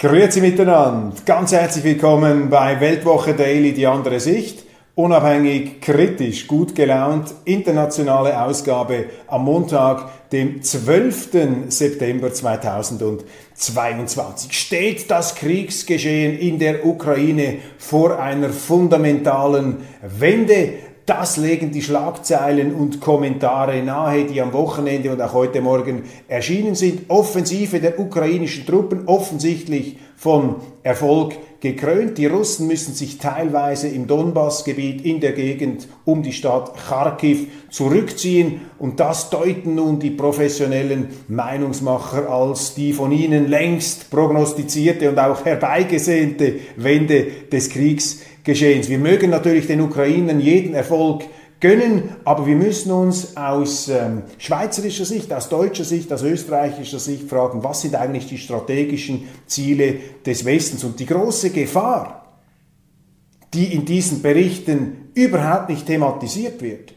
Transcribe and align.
Grüezi 0.00 0.40
miteinander, 0.40 1.12
ganz 1.26 1.50
herzlich 1.50 1.82
willkommen 1.82 2.48
bei 2.48 2.78
Weltwoche 2.78 3.34
Daily, 3.34 3.72
die 3.72 3.84
andere 3.84 4.20
Sicht. 4.20 4.62
Unabhängig, 4.94 5.80
kritisch, 5.80 6.46
gut 6.46 6.76
gelaunt, 6.76 7.34
internationale 7.44 8.40
Ausgabe 8.40 9.06
am 9.26 9.44
Montag, 9.44 10.30
dem 10.30 10.62
12. 10.62 11.66
September 11.66 12.32
2022. 12.32 14.52
Steht 14.52 15.10
das 15.10 15.34
Kriegsgeschehen 15.34 16.38
in 16.38 16.60
der 16.60 16.86
Ukraine 16.86 17.56
vor 17.76 18.20
einer 18.20 18.50
fundamentalen 18.50 19.78
Wende? 20.02 20.74
Das 21.08 21.38
legen 21.38 21.70
die 21.70 21.80
Schlagzeilen 21.80 22.74
und 22.74 23.00
Kommentare 23.00 23.82
nahe, 23.82 24.26
die 24.26 24.42
am 24.42 24.52
Wochenende 24.52 25.10
und 25.10 25.22
auch 25.22 25.32
heute 25.32 25.62
Morgen 25.62 26.02
erschienen 26.28 26.74
sind. 26.74 27.08
Offensive 27.08 27.80
der 27.80 27.98
ukrainischen 27.98 28.66
Truppen 28.66 29.08
offensichtlich 29.08 29.96
von 30.18 30.56
Erfolg 30.82 31.34
gekrönt. 31.60 32.18
Die 32.18 32.26
Russen 32.26 32.66
müssen 32.66 32.92
sich 32.92 33.16
teilweise 33.16 33.88
im 33.88 34.06
Donbassgebiet 34.06 35.04
in 35.04 35.20
der 35.20 35.32
Gegend 35.32 35.88
um 36.04 36.22
die 36.22 36.34
Stadt 36.34 36.74
Kharkiv 36.76 37.46
zurückziehen 37.70 38.60
und 38.78 39.00
das 39.00 39.30
deuten 39.30 39.76
nun 39.76 39.98
die 39.98 40.10
professionellen 40.10 41.08
Meinungsmacher 41.28 42.28
als 42.28 42.74
die 42.74 42.92
von 42.92 43.12
ihnen 43.12 43.48
längst 43.48 44.10
prognostizierte 44.10 45.08
und 45.08 45.18
auch 45.18 45.44
herbeigesehnte 45.44 46.56
Wende 46.76 47.26
des 47.50 47.70
Kriegs 47.70 48.20
Geschehens. 48.44 48.88
Wir 48.88 48.98
mögen 48.98 49.30
natürlich 49.30 49.66
den 49.66 49.80
Ukrainern 49.80 50.40
jeden 50.40 50.74
Erfolg 50.74 51.24
gönnen, 51.60 52.10
aber 52.24 52.46
wir 52.46 52.54
müssen 52.54 52.92
uns 52.92 53.36
aus 53.36 53.88
ähm, 53.88 54.22
schweizerischer 54.38 55.04
Sicht, 55.04 55.32
aus 55.32 55.48
deutscher 55.48 55.84
Sicht, 55.84 56.12
aus 56.12 56.22
österreichischer 56.22 57.00
Sicht 57.00 57.28
fragen, 57.28 57.64
was 57.64 57.82
sind 57.82 57.96
eigentlich 57.96 58.26
die 58.26 58.38
strategischen 58.38 59.28
Ziele 59.46 59.96
des 60.24 60.44
Westens 60.44 60.84
und 60.84 61.00
die 61.00 61.06
große 61.06 61.50
Gefahr, 61.50 62.38
die 63.54 63.72
in 63.72 63.84
diesen 63.84 64.22
Berichten 64.22 65.10
überhaupt 65.14 65.68
nicht 65.68 65.86
thematisiert 65.86 66.62
wird, 66.62 66.94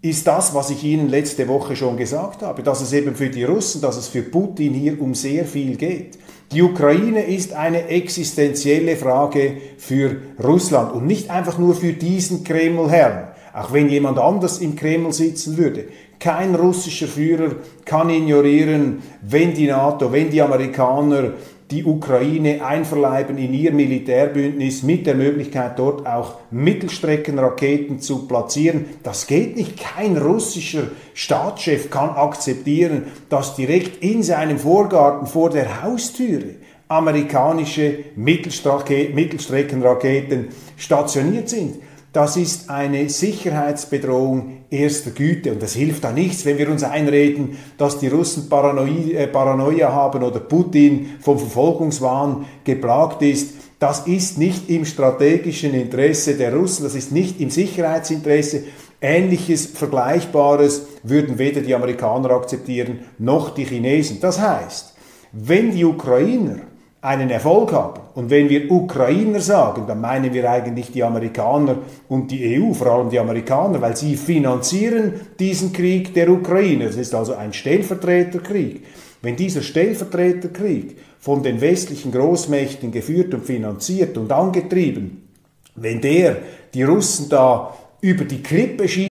ist 0.00 0.26
das, 0.28 0.54
was 0.54 0.70
ich 0.70 0.84
Ihnen 0.84 1.08
letzte 1.08 1.48
Woche 1.48 1.74
schon 1.74 1.96
gesagt 1.96 2.42
habe, 2.42 2.62
dass 2.62 2.80
es 2.80 2.92
eben 2.92 3.16
für 3.16 3.30
die 3.30 3.42
Russen, 3.44 3.80
dass 3.80 3.96
es 3.96 4.06
für 4.06 4.22
Putin 4.22 4.72
hier 4.72 5.00
um 5.00 5.14
sehr 5.14 5.44
viel 5.44 5.76
geht. 5.76 6.18
Die 6.52 6.62
Ukraine 6.62 7.24
ist 7.24 7.52
eine 7.52 7.88
existenzielle 7.88 8.96
Frage 8.96 9.56
für 9.76 10.16
Russland 10.42 10.92
und 10.92 11.06
nicht 11.06 11.30
einfach 11.30 11.58
nur 11.58 11.74
für 11.74 11.92
diesen 11.92 12.44
Kremlherrn, 12.44 13.28
auch 13.52 13.72
wenn 13.72 13.88
jemand 13.88 14.18
anders 14.18 14.58
im 14.58 14.76
Kreml 14.76 15.12
sitzen 15.12 15.58
würde. 15.58 15.86
Kein 16.20 16.54
russischer 16.54 17.08
Führer 17.08 17.56
kann 17.84 18.08
ignorieren, 18.08 19.02
wenn 19.22 19.52
die 19.52 19.66
NATO, 19.66 20.12
wenn 20.12 20.30
die 20.30 20.42
Amerikaner 20.42 21.32
die 21.70 21.84
Ukraine 21.84 22.64
einverleiben 22.64 23.36
in 23.36 23.52
ihr 23.52 23.72
Militärbündnis 23.72 24.82
mit 24.82 25.06
der 25.06 25.14
Möglichkeit, 25.14 25.78
dort 25.78 26.06
auch 26.06 26.36
Mittelstreckenraketen 26.50 28.00
zu 28.00 28.26
platzieren. 28.26 28.86
Das 29.02 29.26
geht 29.26 29.56
nicht. 29.56 29.78
Kein 29.78 30.16
russischer 30.16 30.84
Staatschef 31.12 31.90
kann 31.90 32.08
akzeptieren, 32.10 33.08
dass 33.28 33.54
direkt 33.54 34.02
in 34.02 34.22
seinem 34.22 34.58
Vorgarten 34.58 35.26
vor 35.26 35.50
der 35.50 35.82
Haustüre 35.82 36.54
amerikanische 36.88 37.98
Mittelstreckenraketen 38.16 40.48
stationiert 40.78 41.50
sind. 41.50 41.76
Das 42.12 42.38
ist 42.38 42.70
eine 42.70 43.08
Sicherheitsbedrohung 43.08 44.64
erster 44.70 45.10
Güte. 45.10 45.52
Und 45.52 45.62
das 45.62 45.74
hilft 45.74 46.04
da 46.04 46.12
nichts, 46.12 46.46
wenn 46.46 46.56
wir 46.56 46.70
uns 46.70 46.82
einreden, 46.82 47.58
dass 47.76 47.98
die 47.98 48.08
Russen 48.08 48.48
Paranoia, 48.48 49.20
äh, 49.20 49.26
Paranoia 49.26 49.92
haben 49.92 50.22
oder 50.22 50.40
Putin 50.40 51.10
vom 51.20 51.38
Verfolgungswahn 51.38 52.46
geplagt 52.64 53.22
ist. 53.22 53.54
Das 53.78 54.06
ist 54.06 54.38
nicht 54.38 54.70
im 54.70 54.84
strategischen 54.84 55.74
Interesse 55.74 56.34
der 56.34 56.54
Russen, 56.54 56.82
das 56.82 56.94
ist 56.94 57.12
nicht 57.12 57.40
im 57.40 57.50
Sicherheitsinteresse. 57.50 58.64
Ähnliches, 59.00 59.66
Vergleichbares 59.66 60.86
würden 61.04 61.38
weder 61.38 61.60
die 61.60 61.74
Amerikaner 61.74 62.30
akzeptieren 62.30 63.00
noch 63.18 63.50
die 63.50 63.64
Chinesen. 63.64 64.18
Das 64.20 64.40
heißt, 64.40 64.94
wenn 65.32 65.70
die 65.70 65.84
Ukrainer 65.84 66.62
einen 67.00 67.30
Erfolg 67.30 67.72
haben. 67.72 68.00
Und 68.14 68.30
wenn 68.30 68.48
wir 68.48 68.70
Ukrainer 68.70 69.40
sagen, 69.40 69.84
dann 69.86 70.00
meinen 70.00 70.32
wir 70.32 70.50
eigentlich 70.50 70.90
die 70.90 71.04
Amerikaner 71.04 71.76
und 72.08 72.30
die 72.30 72.60
EU, 72.60 72.72
vor 72.72 72.88
allem 72.88 73.10
die 73.10 73.20
Amerikaner, 73.20 73.80
weil 73.80 73.96
sie 73.96 74.16
finanzieren 74.16 75.12
diesen 75.38 75.72
Krieg 75.72 76.12
der 76.14 76.28
Ukraine. 76.28 76.86
Das 76.86 76.96
ist 76.96 77.14
also 77.14 77.34
ein 77.34 77.52
Stellvertreterkrieg. 77.52 78.84
Wenn 79.22 79.36
dieser 79.36 79.62
Stellvertreterkrieg 79.62 80.96
von 81.20 81.42
den 81.42 81.60
westlichen 81.60 82.10
Großmächten 82.10 82.90
geführt 82.90 83.32
und 83.34 83.44
finanziert 83.44 84.16
und 84.18 84.32
angetrieben, 84.32 85.28
wenn 85.76 86.00
der 86.00 86.36
die 86.74 86.82
Russen 86.82 87.28
da 87.28 87.74
über 88.00 88.24
die 88.24 88.42
Klippe 88.42 88.88
schiebt. 88.88 89.08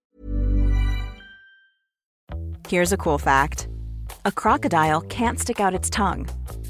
Here's 2.69 2.91
a 2.91 2.97
cool 2.97 3.17
fact. 3.17 3.69
A 4.25 4.31
crocodile 4.31 5.01
can't 5.07 5.39
stick 5.39 5.61
out 5.61 5.73
its 5.73 5.89
tongue. 5.89 6.25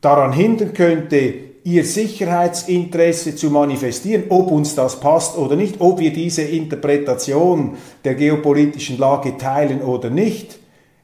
Daran 0.00 0.32
hindern 0.32 0.74
könnte, 0.74 1.34
ihr 1.62 1.84
Sicherheitsinteresse 1.84 3.36
zu 3.36 3.50
manifestieren, 3.50 4.24
ob 4.30 4.50
uns 4.50 4.74
das 4.74 4.98
passt 4.98 5.36
oder 5.36 5.56
nicht, 5.56 5.80
ob 5.80 6.00
wir 6.00 6.12
diese 6.12 6.42
Interpretation 6.42 7.76
der 8.04 8.14
geopolitischen 8.14 8.98
Lage 8.98 9.36
teilen 9.36 9.82
oder 9.82 10.08
nicht, 10.08 10.58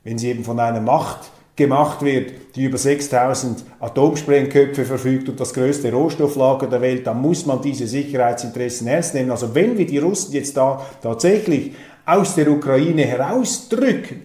wenn 0.04 0.18
sie 0.18 0.30
eben 0.30 0.44
von 0.44 0.58
einer 0.58 0.80
Macht 0.80 1.30
gemacht 1.56 2.02
wird, 2.02 2.32
die 2.54 2.64
über 2.64 2.78
6000 2.78 3.64
Atomsprengköpfe 3.80 4.84
verfügt 4.84 5.28
und 5.28 5.40
das 5.40 5.54
größte 5.54 5.90
Rohstofflager 5.90 6.66
der 6.66 6.82
Welt, 6.82 7.06
dann 7.06 7.20
muss 7.20 7.46
man 7.46 7.62
diese 7.62 7.86
Sicherheitsinteressen 7.86 8.86
ernst 8.86 9.14
nehmen. 9.14 9.30
Also 9.30 9.54
wenn 9.54 9.76
wir 9.76 9.86
die 9.86 9.98
Russen 9.98 10.32
jetzt 10.34 10.56
da 10.56 10.84
tatsächlich 11.02 11.72
aus 12.04 12.34
der 12.34 12.50
Ukraine 12.50 13.04
herausdrücken, 13.04 14.22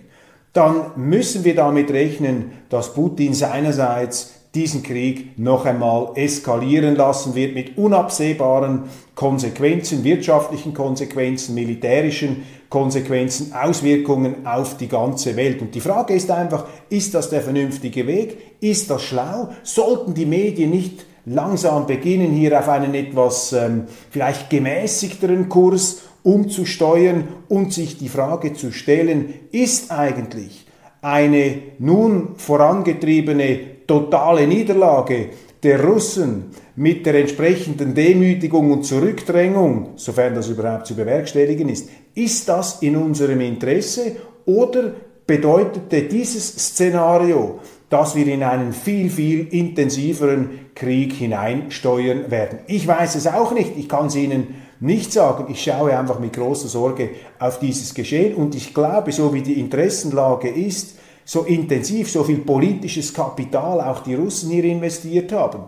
dann 0.53 0.91
müssen 0.97 1.45
wir 1.45 1.55
damit 1.55 1.89
rechnen, 1.91 2.51
dass 2.69 2.93
Putin 2.93 3.33
seinerseits 3.33 4.40
diesen 4.53 4.83
Krieg 4.83 5.39
noch 5.39 5.65
einmal 5.65 6.11
eskalieren 6.15 6.95
lassen 6.95 7.35
wird 7.35 7.55
mit 7.55 7.77
unabsehbaren 7.77 8.83
Konsequenzen, 9.15 10.03
wirtschaftlichen 10.03 10.73
Konsequenzen, 10.73 11.55
militärischen 11.55 12.43
Konsequenzen, 12.69 13.53
Auswirkungen 13.53 14.45
auf 14.45 14.75
die 14.75 14.89
ganze 14.89 15.35
Welt. 15.37 15.61
Und 15.61 15.73
die 15.73 15.79
Frage 15.79 16.13
ist 16.13 16.29
einfach, 16.31 16.65
ist 16.89 17.13
das 17.13 17.29
der 17.29 17.41
vernünftige 17.41 18.07
Weg? 18.07 18.37
Ist 18.59 18.89
das 18.89 19.03
schlau? 19.03 19.49
Sollten 19.63 20.13
die 20.13 20.25
Medien 20.25 20.71
nicht 20.71 21.05
langsam 21.25 21.85
beginnen, 21.85 22.31
hier 22.31 22.57
auf 22.59 22.67
einen 22.67 22.93
etwas 22.93 23.53
ähm, 23.53 23.85
vielleicht 24.09 24.49
gemäßigteren 24.49 25.47
Kurs 25.47 26.01
umzusteuern 26.23 27.27
und 27.47 27.73
sich 27.73 27.97
die 27.97 28.09
Frage 28.09 28.53
zu 28.53 28.71
stellen, 28.71 29.33
ist 29.51 29.91
eigentlich 29.91 30.65
eine 31.01 31.55
nun 31.79 32.35
vorangetriebene 32.37 33.70
totale 33.91 34.47
Niederlage 34.47 35.31
der 35.61 35.83
Russen 35.83 36.45
mit 36.77 37.05
der 37.05 37.15
entsprechenden 37.15 37.93
Demütigung 37.93 38.71
und 38.71 38.85
Zurückdrängung, 38.85 39.89
sofern 39.97 40.33
das 40.33 40.47
überhaupt 40.47 40.87
zu 40.87 40.95
bewerkstelligen 40.95 41.67
ist, 41.67 41.89
ist 42.15 42.47
das 42.47 42.81
in 42.81 42.95
unserem 42.95 43.41
Interesse 43.41 44.15
oder 44.45 44.93
bedeutete 45.27 46.03
dieses 46.03 46.47
Szenario, 46.47 47.59
dass 47.89 48.15
wir 48.15 48.25
in 48.27 48.43
einen 48.43 48.71
viel, 48.71 49.09
viel 49.09 49.47
intensiveren 49.51 50.71
Krieg 50.73 51.11
hineinsteuern 51.11 52.31
werden? 52.31 52.59
Ich 52.67 52.87
weiß 52.87 53.15
es 53.15 53.27
auch 53.27 53.51
nicht, 53.51 53.73
ich 53.77 53.89
kann 53.89 54.07
es 54.07 54.15
Ihnen 54.15 54.55
nicht 54.79 55.11
sagen. 55.11 55.51
Ich 55.51 55.61
schaue 55.61 55.97
einfach 55.97 56.19
mit 56.19 56.31
großer 56.31 56.69
Sorge 56.69 57.09
auf 57.39 57.59
dieses 57.59 57.93
Geschehen 57.93 58.35
und 58.35 58.55
ich 58.55 58.73
glaube, 58.73 59.11
so 59.11 59.33
wie 59.33 59.41
die 59.41 59.59
Interessenlage 59.59 60.47
ist, 60.47 60.95
so 61.31 61.43
intensiv, 61.43 62.11
so 62.11 62.25
viel 62.25 62.39
politisches 62.39 63.13
Kapital 63.13 63.79
auch 63.79 64.01
die 64.01 64.15
Russen 64.15 64.51
hier 64.51 64.65
investiert 64.65 65.31
haben, 65.31 65.63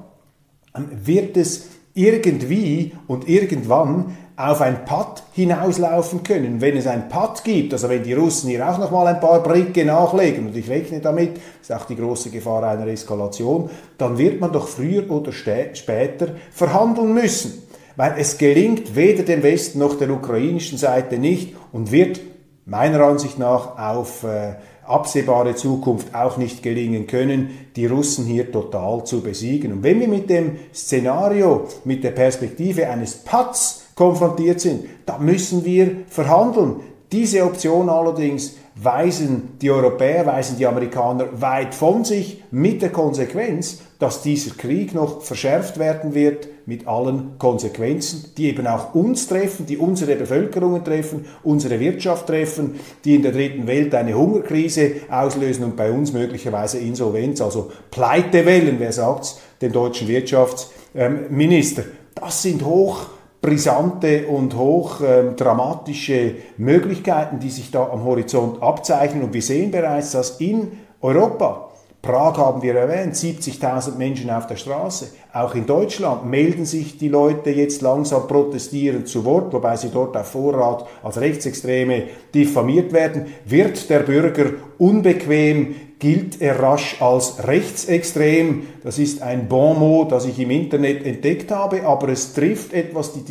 wird 1.06 1.38
es 1.38 1.68
irgendwie 1.94 2.92
und 3.07 3.30
irgendwann 3.30 4.18
auf 4.36 4.60
ein 4.60 4.83
Patt 4.83 5.24
hinauslaufen 5.31 6.21
können. 6.21 6.60
Wenn 6.60 6.75
es 6.75 6.86
ein 6.86 7.07
Patt 7.07 7.45
gibt, 7.45 7.71
also 7.71 7.88
wenn 7.88 8.04
die 8.04 8.12
Russen 8.12 8.50
hier 8.50 8.68
auch 8.68 8.77
nochmal 8.77 9.07
ein 9.07 9.21
paar 9.21 9.42
Bricke 9.42 9.86
nachlegen, 9.86 10.48
und 10.48 10.57
ich 10.57 10.69
rechne 10.69 11.00
damit, 11.00 11.39
ist 11.62 11.71
auch 11.71 11.86
die 11.86 11.95
große 11.95 12.30
Gefahr 12.30 12.63
einer 12.63 12.88
Eskalation, 12.88 13.69
dann 13.98 14.18
wird 14.18 14.42
man 14.42 14.51
doch 14.51 14.68
früher 14.68 15.09
oder 15.09 15.31
später 15.31 16.27
verhandeln 16.51 17.13
müssen. 17.13 17.63
Weil 17.95 18.16
es 18.18 18.38
gelingt 18.38 18.98
weder 18.98 19.24
dem 19.24 19.44
Westen 19.44 19.80
noch 19.80 19.98
der 19.98 20.09
ukrainischen 20.09 20.77
Seite 20.77 21.18
nicht 21.19 21.56
und 21.71 21.94
wird 21.94 22.19
meiner 22.66 23.00
Ansicht 23.01 23.39
nach 23.39 23.77
auf 23.77 24.24
äh, 24.24 24.56
absehbare 24.85 25.56
Zukunft 25.56 26.13
auch 26.13 26.38
nicht 26.38 26.63
gelingen 26.63 27.07
können, 27.07 27.68
die 27.75 27.85
Russen 27.85 28.25
hier 28.25 28.51
total 28.51 29.06
zu 29.06 29.21
besiegen. 29.21 29.71
Und 29.71 29.83
wenn 29.83 30.00
wir 30.00 30.07
mit 30.07 30.30
dem 30.30 30.57
Szenario, 30.74 31.68
mit 31.85 32.03
der 32.03 32.12
Perspektive 32.12 32.89
eines 32.89 33.15
Patz 33.15 33.83
konfrontiert 33.95 34.59
sind, 34.59 34.85
dann 35.06 35.24
müssen 35.24 35.65
wir 35.65 35.97
verhandeln. 36.07 36.77
Diese 37.12 37.44
Option 37.44 37.89
allerdings 37.89 38.56
weisen 38.75 39.57
die 39.62 39.69
Europäer, 39.69 40.25
weisen 40.25 40.57
die 40.57 40.65
Amerikaner 40.65 41.27
weit 41.39 41.75
von 41.75 42.03
sich 42.03 42.44
mit 42.50 42.81
der 42.81 42.91
Konsequenz, 42.91 43.81
dass 44.00 44.24
dieser 44.24 44.56
Krieg 44.56 44.95
noch 44.95 45.21
verschärft 45.21 45.77
werden 45.77 46.15
wird 46.15 46.47
mit 46.65 46.88
allen 46.88 47.38
Konsequenzen, 47.38 48.31
die 48.38 48.48
eben 48.48 48.68
auch 48.68 48.95
uns 48.95 49.27
treffen, 49.27 49.65
die 49.65 49.77
unsere 49.77 50.15
Bevölkerungen 50.15 50.83
treffen, 50.83 51.25
unsere 51.44 51.80
Wirtschaft 51.80 52.27
treffen, 52.27 52.80
die 53.04 53.15
in 53.15 53.21
der 53.21 53.31
dritten 53.31 53.68
Welt 53.68 53.94
eine 53.95 54.13
Hungerkrise 54.13 54.92
auslösen 55.10 55.65
und 55.65 55.75
bei 55.75 55.92
uns 55.92 56.13
möglicherweise 56.13 56.80
Insolvenz, 56.80 57.42
also 57.42 57.71
Pleitewellen, 57.92 58.75
wer 58.80 58.92
sagt's, 58.92 59.39
dem 59.62 59.71
deutschen 59.71 60.07
Wirtschaftsminister. 60.07 61.83
Das 62.15 62.42
sind 62.42 62.63
hoch 62.63 63.07
brisante 63.44 64.25
und 64.27 64.56
hoch 64.56 65.01
ähm, 65.06 65.36
dramatische 65.36 66.36
Möglichkeiten, 66.57 67.39
die 67.39 67.50
sich 67.50 67.71
da 67.71 67.89
am 67.89 68.06
Horizont 68.06 68.63
abzeichnen. 68.63 69.21
Und 69.21 69.33
wir 69.33 69.42
sehen 69.42 69.69
bereits, 69.69 70.12
dass 70.12 70.39
in 70.39 70.71
Europa, 71.01 71.72
Prag 72.03 72.35
haben 72.35 72.61
wir 72.61 72.75
erwähnt, 72.75 73.15
70.000 73.15 73.95
Menschen 73.95 74.29
auf 74.29 74.45
der 74.45 74.57
Straße. 74.57 75.07
Auch 75.31 75.55
in 75.55 75.65
Deutschland 75.65 76.25
melden 76.25 76.65
sich 76.65 76.97
die 76.97 77.07
Leute 77.07 77.50
jetzt 77.50 77.81
langsam 77.81 78.27
protestierend 78.27 79.07
zu 79.07 79.23
Wort, 79.23 79.53
wobei 79.53 79.77
sie 79.77 79.88
dort 79.88 80.17
auf 80.17 80.27
Vorrat 80.27 80.85
als 81.01 81.21
Rechtsextreme 81.21 82.03
diffamiert 82.35 82.91
werden. 82.91 83.27
Wird 83.45 83.89
der 83.89 84.00
Bürger 84.00 84.51
unbequem 84.77 85.75
gilt 86.00 86.41
er 86.41 86.59
rasch 86.59 87.01
als 87.01 87.47
rechtsextrem. 87.47 88.63
Das 88.83 88.99
ist 88.99 89.21
ein 89.21 89.47
Bon 89.47 89.79
mot, 89.79 90.11
das 90.11 90.25
ich 90.25 90.38
im 90.39 90.51
Internet 90.51 91.06
entdeckt 91.06 91.51
habe, 91.51 91.85
aber 91.85 92.09
es 92.09 92.33
trifft 92.33 92.73
etwas 92.73 93.13
die 93.13 93.23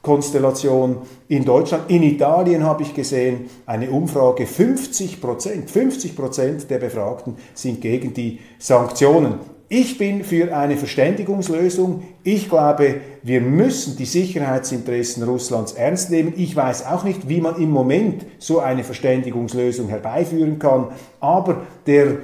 Diskussionskonstellation 0.00 0.98
in 1.28 1.44
Deutschland. 1.44 1.90
In 1.90 2.02
Italien 2.02 2.64
habe 2.64 2.82
ich 2.82 2.94
gesehen, 2.94 3.50
eine 3.66 3.90
Umfrage, 3.90 4.46
50 4.46 5.20
Prozent, 5.20 5.70
50 5.70 6.16
Prozent 6.16 6.70
der 6.70 6.78
Befragten 6.78 7.36
sind 7.54 7.80
gegen 7.80 8.14
die 8.14 8.38
Sanktionen. 8.58 9.34
Ich 9.68 9.98
bin 9.98 10.24
für 10.24 10.56
eine 10.56 10.76
Verständigungslösung. 10.76 12.02
Ich 12.24 12.48
glaube, 12.48 12.96
wir 13.22 13.40
müssen 13.40 13.96
die 13.96 14.04
Sicherheitsinteressen 14.04 15.22
Russlands 15.22 15.74
ernst 15.74 16.10
nehmen. 16.10 16.32
Ich 16.36 16.56
weiß 16.56 16.86
auch 16.86 17.04
nicht, 17.04 17.28
wie 17.28 17.40
man 17.40 17.54
im 17.56 17.70
Moment 17.70 18.26
so 18.38 18.58
eine 18.58 18.82
Verständigungslösung 18.82 19.88
herbeiführen 19.88 20.58
kann. 20.58 20.88
Aber 21.20 21.66
der 21.86 22.18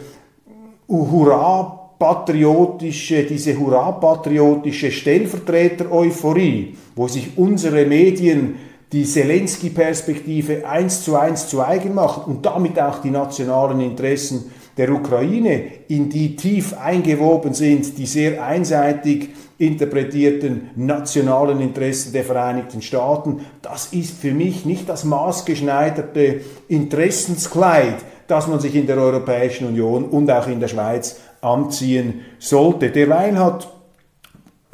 Hurra-patriotische, 1.99 3.25
diese 3.25 3.59
Hurra-patriotische 3.59 4.91
Stellvertreter-Euphorie, 4.91 6.77
wo 6.95 7.09
sich 7.09 7.37
unsere 7.37 7.87
Medien 7.87 8.57
die 8.93 9.05
Zelensky-Perspektive 9.05 10.69
eins 10.69 11.03
zu 11.03 11.17
eins 11.17 11.49
zu 11.49 11.65
eigen 11.65 11.95
machen 11.95 12.25
und 12.27 12.47
damit 12.47 12.79
auch 12.79 12.99
die 12.99 13.11
nationalen 13.11 13.81
Interessen 13.81 14.51
der 14.77 14.91
Ukraine, 14.93 15.65
in 15.89 16.11
die 16.11 16.37
tief 16.37 16.75
eingewoben 16.75 17.55
sind, 17.55 17.97
die 17.97 18.07
sehr 18.07 18.45
einseitig 18.45 19.31
interpretierten 19.59 20.71
nationalen 20.77 21.61
Interessen 21.63 22.13
der 22.13 22.25
Vereinigten 22.25 22.83
Staaten, 22.83 23.41
das 23.63 23.87
ist 23.95 24.19
für 24.19 24.33
mich 24.33 24.67
nicht 24.67 24.87
das 24.87 25.05
maßgeschneiderte 25.05 26.43
Interessenskleid, 26.69 27.97
das 28.27 28.49
man 28.49 28.61
sich 28.61 28.75
in 28.75 28.87
der 28.87 28.99
Europäischen 28.99 29.67
Union 29.67 30.05
und 30.05 30.31
auch 30.31 30.47
in 30.47 30.61
der 30.61 30.69
Schweiz 30.69 31.21
anziehen 31.47 32.23
sollte. 32.39 32.91
Derweil 32.91 33.39
hat 33.39 33.69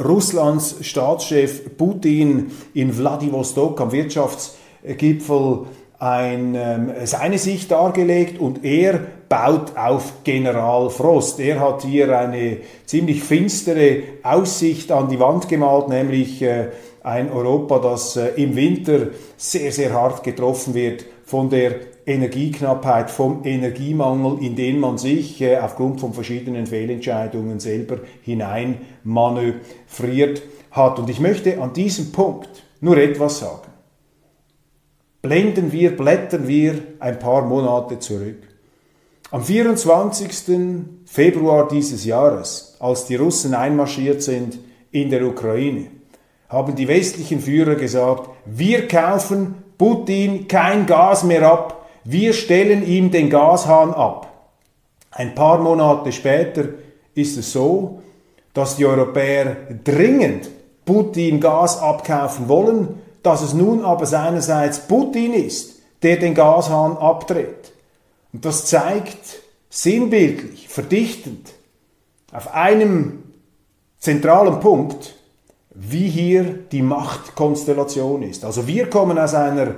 Russlands 0.02 0.76
Staatschef 0.80 1.76
Putin 1.76 2.50
in 2.74 2.92
Vladivostok 2.92 3.80
am 3.80 3.92
Wirtschaftsgipfel 3.92 5.66
ein, 5.98 6.56
ähm, 6.56 6.92
seine 7.04 7.38
Sicht 7.38 7.70
dargelegt 7.70 8.40
und 8.40 8.64
er 8.64 8.98
baut 9.28 9.76
auf 9.76 10.24
General 10.24 10.90
Frost. 10.90 11.38
Er 11.38 11.60
hat 11.60 11.82
hier 11.82 12.19
eine 12.19 12.58
ziemlich 12.86 13.22
finstere 13.22 14.02
Aussicht 14.24 14.90
an 14.90 15.08
die 15.08 15.20
Wand 15.20 15.48
gemalt, 15.48 15.88
nämlich 15.88 16.42
äh, 16.42 16.70
ein 17.04 17.30
Europa, 17.30 17.78
das 17.78 18.16
äh, 18.16 18.30
im 18.36 18.56
Winter 18.56 19.08
sehr, 19.36 19.70
sehr 19.70 19.92
hart 19.92 20.24
getroffen 20.24 20.74
wird 20.74 21.04
von 21.24 21.48
der 21.50 21.92
Energieknappheit, 22.06 23.10
vom 23.10 23.44
Energiemangel, 23.44 24.44
in 24.44 24.56
den 24.56 24.81
man 24.81 24.99
sich 24.99 25.40
äh, 25.40 25.58
aufgrund 25.58 26.00
von 26.00 26.14
verschiedenen 26.14 26.66
Fehlentscheidungen 26.66 27.60
selber 27.60 27.99
hineinmanövriert 28.22 30.43
hat. 30.70 30.99
Und 30.99 31.08
ich 31.10 31.20
möchte 31.20 31.60
an 31.60 31.72
diesem 31.72 32.10
Punkt 32.12 32.64
nur 32.81 32.96
etwas 32.96 33.38
sagen 33.38 33.72
blenden 35.22 35.70
wir, 35.70 35.96
blättern 35.96 36.49
wir 36.49 36.82
ein 36.99 37.19
paar 37.19 37.43
Monate 37.43 37.99
zurück. 38.00 38.43
Am 39.31 39.43
24. 39.43 40.84
Februar 41.06 41.69
dieses 41.69 42.05
Jahres, 42.05 42.76
als 42.81 43.06
die 43.06 43.16
Russen 43.16 43.55
einmarschiert 43.55 44.22
sind 44.22 44.58
in 44.90 45.08
der 45.08 45.26
Ukraine, 45.26 45.87
haben 46.48 46.75
die 46.75 46.88
westlichen 46.88 47.40
Führer 47.40 47.76
gesagt, 47.76 48.28
wir 48.44 48.88
kaufen 48.88 49.55
Putin 49.78 50.48
kein 50.48 50.84
Gas 50.84 51.25
mehr 51.25 51.50
ab, 51.50 51.81
wir 52.04 52.32
stellen 52.32 52.87
ihm 52.87 53.10
den 53.10 53.31
Gashahn 53.31 53.94
ab. 53.94 54.28
Ein 55.10 55.34
paar 55.34 55.58
Monate 55.58 56.10
später 56.12 56.64
ist 57.14 57.37
es 57.37 57.52
so, 57.52 58.02
dass 58.54 58.76
die 58.76 58.87
Europäer 58.87 59.56
dringend 59.84 60.49
Putin 60.84 61.40
Gas 61.40 61.78
abkaufen 61.78 62.49
wollen, 62.49 63.00
dass 63.22 63.43
es 63.43 63.54
nun 63.54 63.84
aber 63.84 64.06
seinerseits 64.06 64.81
Putin 64.81 65.32
ist, 65.32 65.81
der 66.02 66.16
den 66.16 66.34
Gashahn 66.34 66.96
abdreht. 66.96 67.72
Und 68.32 68.44
das 68.44 68.67
zeigt 68.67 69.41
sinnbildlich, 69.70 70.69
verdichtend, 70.69 71.53
auf 72.32 72.55
einem 72.55 73.22
zentralen 73.98 74.60
Punkt, 74.60 75.15
wie 75.70 76.08
hier 76.08 76.44
die 76.72 76.82
Machtkonstellation 76.82 78.22
ist. 78.22 78.44
Also 78.44 78.67
wir 78.67 78.91
kommen 78.91 79.19
aus 79.19 79.34
einer 79.34 79.77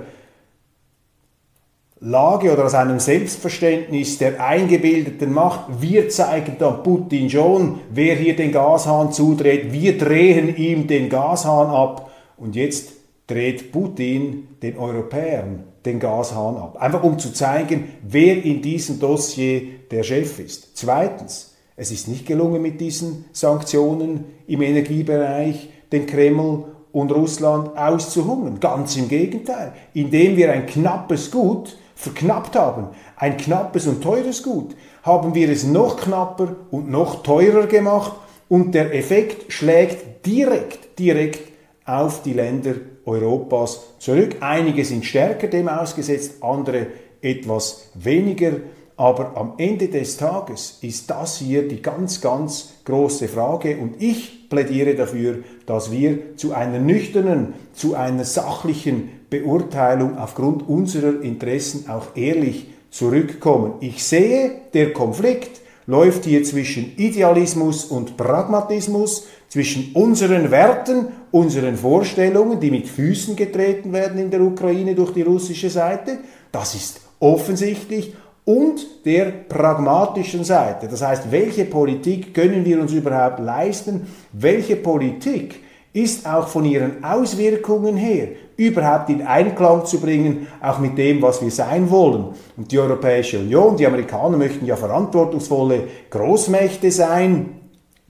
Lage 2.05 2.53
oder 2.53 2.65
aus 2.65 2.75
einem 2.75 2.99
Selbstverständnis 2.99 4.19
der 4.19 4.39
eingebildeten 4.39 5.33
Macht. 5.33 5.81
Wir 5.81 6.07
zeigen 6.09 6.55
dann 6.59 6.83
Putin 6.83 7.31
schon, 7.31 7.79
wer 7.89 8.15
hier 8.15 8.35
den 8.35 8.51
Gashahn 8.51 9.11
zudreht. 9.11 9.73
Wir 9.73 9.97
drehen 9.97 10.55
ihm 10.55 10.85
den 10.85 11.09
Gashahn 11.09 11.67
ab. 11.67 12.11
Und 12.37 12.55
jetzt 12.55 12.91
dreht 13.25 13.71
Putin 13.71 14.49
den 14.61 14.77
Europäern 14.77 15.63
den 15.83 15.99
Gashahn 15.99 16.57
ab. 16.57 16.77
Einfach 16.79 17.01
um 17.01 17.17
zu 17.17 17.33
zeigen, 17.33 17.85
wer 18.03 18.43
in 18.43 18.61
diesem 18.61 18.99
Dossier 18.99 19.63
der 19.89 20.03
Chef 20.03 20.37
ist. 20.37 20.77
Zweitens, 20.77 21.55
es 21.75 21.89
ist 21.89 22.07
nicht 22.07 22.27
gelungen 22.27 22.61
mit 22.61 22.79
diesen 22.79 23.25
Sanktionen 23.31 24.25
im 24.45 24.61
Energiebereich, 24.61 25.69
den 25.91 26.05
Kreml 26.05 26.65
und 26.91 27.11
Russland 27.11 27.75
auszuhungern. 27.75 28.59
Ganz 28.59 28.95
im 28.95 29.07
Gegenteil. 29.07 29.73
Indem 29.95 30.37
wir 30.37 30.51
ein 30.51 30.67
knappes 30.67 31.31
Gut 31.31 31.77
verknappt 31.95 32.55
haben, 32.55 32.89
ein 33.15 33.37
knappes 33.37 33.87
und 33.87 34.01
teures 34.01 34.43
Gut, 34.43 34.75
haben 35.03 35.33
wir 35.33 35.49
es 35.49 35.63
noch 35.63 35.97
knapper 35.97 36.55
und 36.71 36.89
noch 36.89 37.23
teurer 37.23 37.67
gemacht 37.67 38.13
und 38.49 38.75
der 38.75 38.93
Effekt 38.93 39.51
schlägt 39.51 40.25
direkt, 40.25 40.99
direkt 40.99 41.51
auf 41.85 42.21
die 42.23 42.33
Länder 42.33 42.75
Europas 43.05 43.95
zurück. 43.99 44.37
Einige 44.39 44.83
sind 44.83 45.05
stärker 45.05 45.47
dem 45.47 45.67
ausgesetzt, 45.67 46.41
andere 46.41 46.87
etwas 47.21 47.89
weniger. 47.93 48.53
Aber 48.97 49.35
am 49.35 49.55
Ende 49.57 49.89
des 49.89 50.15
Tages 50.17 50.79
ist 50.81 51.09
das 51.09 51.37
hier 51.37 51.67
die 51.67 51.81
ganz, 51.81 52.21
ganz 52.21 52.75
große 52.85 53.27
Frage 53.27 53.77
und 53.77 54.01
ich 54.01 54.49
plädiere 54.49 54.95
dafür, 54.95 55.39
dass 55.65 55.91
wir 55.91 56.35
zu 56.37 56.53
einer 56.53 56.79
nüchternen, 56.79 57.53
zu 57.73 57.95
einer 57.95 58.23
sachlichen 58.23 59.09
Beurteilung 59.29 60.17
aufgrund 60.17 60.67
unserer 60.67 61.21
Interessen 61.21 61.89
auch 61.89 62.15
ehrlich 62.15 62.67
zurückkommen. 62.91 63.73
Ich 63.81 64.03
sehe, 64.03 64.51
der 64.73 64.93
Konflikt 64.93 65.61
läuft 65.87 66.25
hier 66.25 66.43
zwischen 66.43 66.93
Idealismus 66.97 67.85
und 67.85 68.17
Pragmatismus, 68.17 69.27
zwischen 69.49 69.91
unseren 69.93 70.51
Werten, 70.51 71.07
unseren 71.31 71.75
Vorstellungen, 71.77 72.59
die 72.59 72.71
mit 72.71 72.87
Füßen 72.87 73.35
getreten 73.35 73.93
werden 73.93 74.19
in 74.19 74.31
der 74.31 74.41
Ukraine 74.41 74.95
durch 74.95 75.13
die 75.13 75.21
russische 75.21 75.69
Seite, 75.69 76.19
das 76.51 76.75
ist 76.75 77.01
offensichtlich, 77.19 78.13
und 78.45 79.05
der 79.05 79.25
pragmatischen 79.25 80.43
Seite. 80.43 80.87
Das 80.87 81.01
heißt, 81.01 81.31
welche 81.31 81.65
Politik 81.65 82.33
können 82.33 82.63
wir 82.63 82.79
uns 82.79 82.93
überhaupt 82.93 83.39
leisten? 83.39 84.07
Welche 84.31 84.75
Politik 84.75 85.61
ist 85.93 86.27
auch 86.27 86.47
von 86.47 86.65
ihren 86.65 87.03
Auswirkungen 87.03 87.95
her 87.95 88.27
überhaupt 88.57 89.09
in 89.09 89.25
Einklang 89.25 89.85
zu 89.85 89.99
bringen, 89.99 90.47
auch 90.61 90.79
mit 90.79 90.97
dem, 90.97 91.21
was 91.21 91.41
wir 91.41 91.51
sein 91.51 91.89
wollen. 91.89 92.35
Und 92.57 92.71
die 92.71 92.79
Europäische 92.79 93.39
Union, 93.39 93.77
die 93.77 93.87
Amerikaner 93.87 94.37
möchten 94.37 94.65
ja 94.65 94.75
verantwortungsvolle 94.75 95.83
Großmächte 96.09 96.91
sein, 96.91 97.61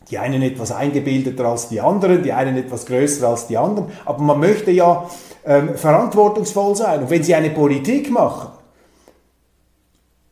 die 0.09 0.17
einen 0.17 0.41
etwas 0.41 0.71
eingebildeter 0.71 1.45
als 1.45 1.69
die 1.69 1.79
anderen, 1.79 2.23
die 2.23 2.33
einen 2.33 2.57
etwas 2.57 2.85
größer 2.85 3.27
als 3.27 3.47
die 3.47 3.57
anderen, 3.57 3.89
aber 4.05 4.21
man 4.21 4.39
möchte 4.39 4.71
ja 4.71 5.07
ähm, 5.45 5.75
verantwortungsvoll 5.75 6.75
sein. 6.75 7.01
Und 7.01 7.09
wenn 7.09 7.23
sie 7.23 7.35
eine 7.35 7.49
Politik 7.51 8.11
machen, 8.11 8.49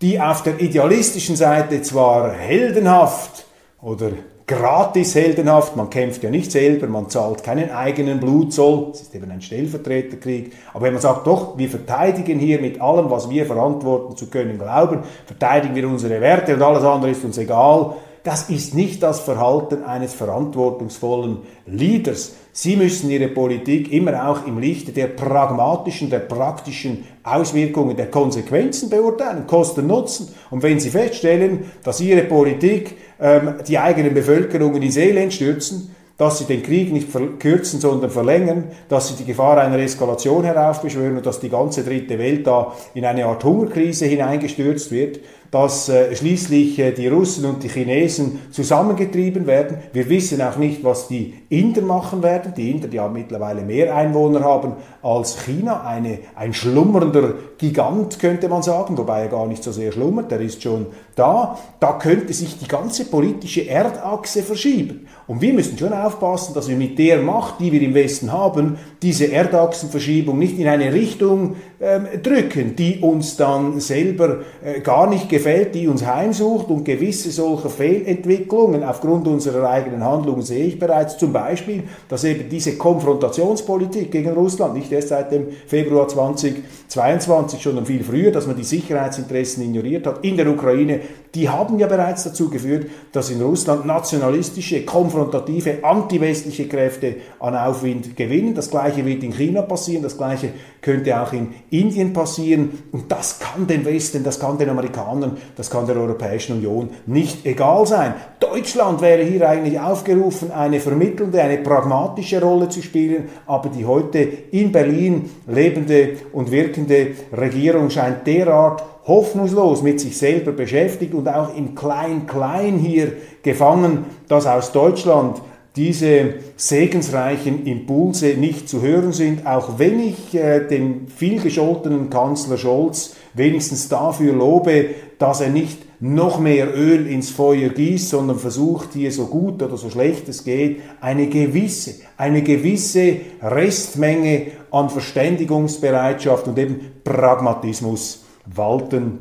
die 0.03 0.19
auf 0.19 0.43
der 0.43 0.59
idealistischen 0.59 1.37
Seite 1.37 1.81
zwar 1.81 2.33
heldenhaft 2.33 3.45
oder 3.81 4.11
gratis 4.45 5.15
heldenhaft, 5.15 5.77
man 5.77 5.89
kämpft 5.89 6.21
ja 6.23 6.29
nicht 6.29 6.51
selber, 6.51 6.87
man 6.87 7.09
zahlt 7.09 7.41
keinen 7.41 7.71
eigenen 7.71 8.19
Blutzoll, 8.19 8.89
es 8.91 9.03
ist 9.03 9.15
eben 9.15 9.31
ein 9.31 9.41
Stellvertreterkrieg, 9.41 10.51
aber 10.73 10.87
wenn 10.87 10.93
man 10.93 11.01
sagt, 11.01 11.25
doch, 11.25 11.57
wir 11.57 11.69
verteidigen 11.69 12.37
hier 12.37 12.59
mit 12.59 12.81
allem, 12.81 13.09
was 13.09 13.29
wir 13.29 13.45
verantworten 13.45 14.17
zu 14.17 14.27
können, 14.27 14.59
glauben, 14.59 15.03
verteidigen 15.25 15.73
wir 15.73 15.87
unsere 15.87 16.19
Werte 16.19 16.55
und 16.55 16.61
alles 16.61 16.83
andere 16.83 17.11
ist 17.11 17.23
uns 17.23 17.37
egal, 17.37 17.95
das 18.23 18.49
ist 18.49 18.73
nicht 18.73 19.03
das 19.03 19.19
Verhalten 19.19 19.83
eines 19.83 20.13
verantwortungsvollen 20.13 21.39
Leaders. 21.65 22.33
Sie 22.53 22.77
müssen 22.77 23.09
Ihre 23.09 23.27
Politik 23.27 23.91
immer 23.91 24.29
auch 24.29 24.47
im 24.47 24.59
Lichte 24.59 24.93
der 24.93 25.07
pragmatischen, 25.07 26.09
der 26.09 26.19
praktischen 26.19 27.03
Auswirkungen, 27.23 27.97
der 27.97 28.09
Konsequenzen 28.09 28.89
beurteilen, 28.89 29.45
Kosten, 29.45 29.87
Nutzen. 29.87 30.33
Und 30.51 30.63
wenn 30.63 30.79
Sie 30.79 30.89
feststellen, 30.89 31.71
dass 31.83 31.99
Ihre 31.99 32.23
Politik 32.23 32.95
ähm, 33.19 33.55
die 33.67 33.77
eigenen 33.77 34.13
Bevölkerungen 34.13 34.81
ins 34.81 34.97
Elend 34.97 35.33
stürzen, 35.33 35.93
dass 36.17 36.37
sie 36.37 36.45
den 36.45 36.61
Krieg 36.61 36.93
nicht 36.93 37.09
verkürzen, 37.09 37.79
sondern 37.79 38.11
verlängern, 38.11 38.65
dass 38.87 39.07
sie 39.07 39.15
die 39.15 39.25
Gefahr 39.25 39.57
einer 39.57 39.79
Eskalation 39.79 40.43
heraufbeschwören 40.43 41.17
und 41.17 41.25
dass 41.25 41.39
die 41.39 41.49
ganze 41.49 41.83
dritte 41.83 42.19
Welt 42.19 42.45
da 42.45 42.73
in 42.93 43.03
eine 43.03 43.25
Art 43.25 43.43
Hungerkrise 43.43 44.05
hineingestürzt 44.05 44.91
wird, 44.91 45.19
dass 45.53 45.87
äh, 45.87 46.15
schließlich 46.15 46.79
äh, 46.79 46.93
die 46.93 47.07
Russen 47.07 47.45
und 47.45 47.61
die 47.61 47.67
Chinesen 47.67 48.39
zusammengetrieben 48.49 49.45
werden. 49.45 49.77
Wir 49.93 50.09
wissen 50.09 50.41
auch 50.41 50.57
nicht, 50.57 50.83
was 50.83 51.07
die 51.07 51.35
Inder 51.49 51.83
machen 51.83 52.23
werden. 52.23 52.55
Die 52.57 52.71
Inder, 52.71 52.87
die 52.87 52.97
ja 52.97 53.07
mittlerweile 53.07 53.61
mehr 53.61 53.95
Einwohner 53.95 54.43
haben 54.43 54.73
als 55.03 55.45
China. 55.45 55.83
Eine, 55.85 56.17
ein 56.33 56.55
schlummernder 56.55 57.35
Gigant, 57.59 58.17
könnte 58.17 58.49
man 58.49 58.63
sagen, 58.63 58.97
wobei 58.97 59.21
er 59.21 59.27
gar 59.27 59.45
nicht 59.45 59.63
so 59.63 59.71
sehr 59.71 59.91
schlummert, 59.91 60.31
der 60.31 60.41
ist 60.41 60.63
schon 60.63 60.87
da. 61.15 61.55
Da 61.79 61.99
könnte 61.99 62.33
sich 62.33 62.57
die 62.57 62.67
ganze 62.67 63.05
politische 63.05 63.67
Erdachse 63.67 64.41
verschieben. 64.41 65.05
Und 65.27 65.41
wir 65.41 65.53
müssen 65.53 65.77
schon 65.77 65.93
aufpassen, 65.93 66.55
dass 66.55 66.67
wir 66.67 66.75
mit 66.75 66.97
der 66.97 67.21
Macht, 67.21 67.59
die 67.59 67.71
wir 67.71 67.81
im 67.83 67.93
Westen 67.93 68.31
haben, 68.31 68.79
diese 69.03 69.31
Erdachsenverschiebung 69.31 70.39
nicht 70.39 70.57
in 70.57 70.67
eine 70.67 70.93
Richtung 70.93 71.57
ähm, 71.81 72.07
drücken, 72.23 72.75
die 72.77 72.99
uns 72.99 73.35
dann 73.35 73.81
selber 73.81 74.39
äh, 74.63 74.79
gar 74.79 75.09
nicht 75.09 75.27
gefällt, 75.27 75.75
die 75.75 75.89
uns 75.89 76.05
heimsucht 76.05 76.69
und 76.69 76.85
gewisse 76.85 77.29
solcher 77.29 77.69
Fehlentwicklungen 77.69 78.83
aufgrund 78.83 79.27
unserer 79.27 79.69
eigenen 79.69 80.03
Handlungen 80.03 80.41
sehe 80.41 80.65
ich 80.65 80.79
bereits 80.79 81.17
zum 81.17 81.33
Beispiel, 81.33 81.83
dass 82.07 82.23
eben 82.23 82.47
diese 82.49 82.77
Konfrontationspolitik 82.77 84.09
gegen 84.09 84.31
Russland, 84.31 84.75
nicht 84.75 84.91
erst 84.91 85.09
seit 85.09 85.33
dem 85.33 85.47
Februar 85.67 86.07
2022, 86.07 87.61
schon 87.61 87.85
viel 87.85 88.03
früher, 88.03 88.31
dass 88.31 88.47
man 88.47 88.55
die 88.55 88.63
Sicherheitsinteressen 88.63 89.63
ignoriert 89.63 90.07
hat 90.07 90.23
in 90.23 90.37
der 90.37 90.47
Ukraine, 90.47 91.01
die 91.35 91.49
haben 91.49 91.79
ja 91.79 91.87
bereits 91.87 92.23
dazu 92.23 92.49
geführt, 92.49 92.85
dass 93.11 93.31
in 93.31 93.41
Russland 93.41 93.85
nationalistische, 93.85 94.85
konfrontative, 94.85 95.83
antiwestliche 95.83 96.67
Kräfte 96.67 97.15
an 97.39 97.55
Aufwind 97.55 98.15
gewinnen. 98.15 98.53
Das 98.53 98.69
gleiche 98.69 98.92
wird 98.97 99.23
in 99.23 99.31
China 99.31 99.61
passieren, 99.61 100.03
das 100.03 100.17
gleiche 100.17 100.49
könnte 100.81 101.19
auch 101.19 101.31
in 101.33 101.53
Indien 101.69 102.13
passieren. 102.13 102.83
Und 102.91 103.11
das 103.11 103.39
kann 103.39 103.65
den 103.65 103.85
Westen, 103.85 104.23
das 104.23 104.39
kann 104.39 104.57
den 104.57 104.69
Amerikanern, 104.69 105.37
das 105.55 105.69
kann 105.69 105.87
der 105.87 105.95
Europäischen 105.95 106.57
Union 106.57 106.89
nicht 107.05 107.45
egal 107.45 107.87
sein. 107.87 108.13
Deutschland 108.39 109.01
wäre 109.01 109.23
hier 109.23 109.49
eigentlich 109.49 109.79
aufgerufen, 109.79 110.51
eine 110.51 110.79
vermittelnde, 110.79 111.41
eine 111.41 111.57
pragmatische 111.57 112.41
Rolle 112.41 112.69
zu 112.69 112.81
spielen, 112.81 113.29
aber 113.47 113.69
die 113.69 113.85
heute 113.85 114.19
in 114.19 114.71
Berlin 114.71 115.29
lebende 115.47 116.17
und 116.33 116.51
wirkende 116.51 117.07
Regierung 117.35 117.89
scheint 117.89 118.27
derart 118.27 118.83
hoffnungslos 119.07 119.81
mit 119.81 119.99
sich 119.99 120.17
selber 120.17 120.51
beschäftigt 120.51 121.13
und 121.13 121.27
auch 121.27 121.55
im 121.55 121.75
Klein-Klein 121.75 122.77
hier 122.77 123.13
gefangen, 123.41 124.05
dass 124.27 124.47
aus 124.47 124.71
Deutschland 124.71 125.41
diese 125.75 126.35
segensreichen 126.55 127.65
Impulse 127.65 128.35
nicht 128.35 128.69
zu 128.69 128.81
hören 128.81 129.11
sind, 129.11 129.47
auch 129.47 129.79
wenn 129.79 129.99
ich 129.99 130.35
äh, 130.35 130.67
den 130.67 131.07
vielgescholtenen 131.07 132.09
Kanzler 132.11 132.57
Scholz 132.57 133.15
wenigstens 133.33 133.89
dafür 133.89 134.33
lobe, 134.33 134.89
dass 135.17 135.41
er 135.41 135.49
nicht 135.49 135.79
noch 135.99 136.37
mehr 136.37 136.75
Öl 136.75 137.07
ins 137.07 137.29
Feuer 137.29 137.69
gießt, 137.69 138.09
sondern 138.09 138.37
versucht 138.37 138.93
hier 138.93 139.11
so 139.11 139.27
gut 139.27 139.63
oder 139.63 139.77
so 139.77 139.89
schlecht 139.89 140.27
es 140.27 140.43
geht, 140.43 140.81
eine 140.99 141.27
gewisse, 141.27 141.95
eine 142.17 142.43
gewisse 142.43 143.17
Restmenge 143.41 144.47
an 144.69 144.89
Verständigungsbereitschaft 144.89 146.47
und 146.47 146.59
eben 146.59 146.91
Pragmatismus 147.03 148.25
walten 148.45 149.19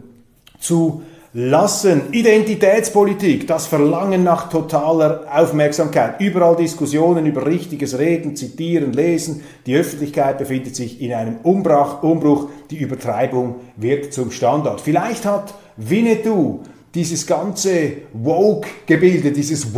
zu 0.58 1.02
lassen. 1.34 2.12
Identitätspolitik, 2.12 3.46
das 3.46 3.66
Verlangen 3.66 4.22
nach 4.22 4.50
totaler 4.50 5.24
Aufmerksamkeit. 5.32 6.20
Überall 6.20 6.56
Diskussionen 6.56 7.26
über 7.26 7.46
richtiges 7.46 7.98
Reden, 7.98 8.36
Zitieren, 8.36 8.92
Lesen. 8.92 9.42
Die 9.66 9.76
Öffentlichkeit 9.76 10.38
befindet 10.38 10.76
sich 10.76 11.00
in 11.00 11.12
einem 11.14 11.36
Umbruch. 11.42 12.02
Umbruch. 12.02 12.50
Die 12.70 12.76
Übertreibung 12.78 13.56
wird 13.76 14.12
zum 14.12 14.30
Standard. 14.30 14.80
Vielleicht 14.80 15.24
hat 15.24 15.54
Winnetou 15.76 16.60
dieses 16.94 17.26
ganze 17.26 17.92
Woke-Gebilde, 18.12 19.32
dieses 19.32 19.74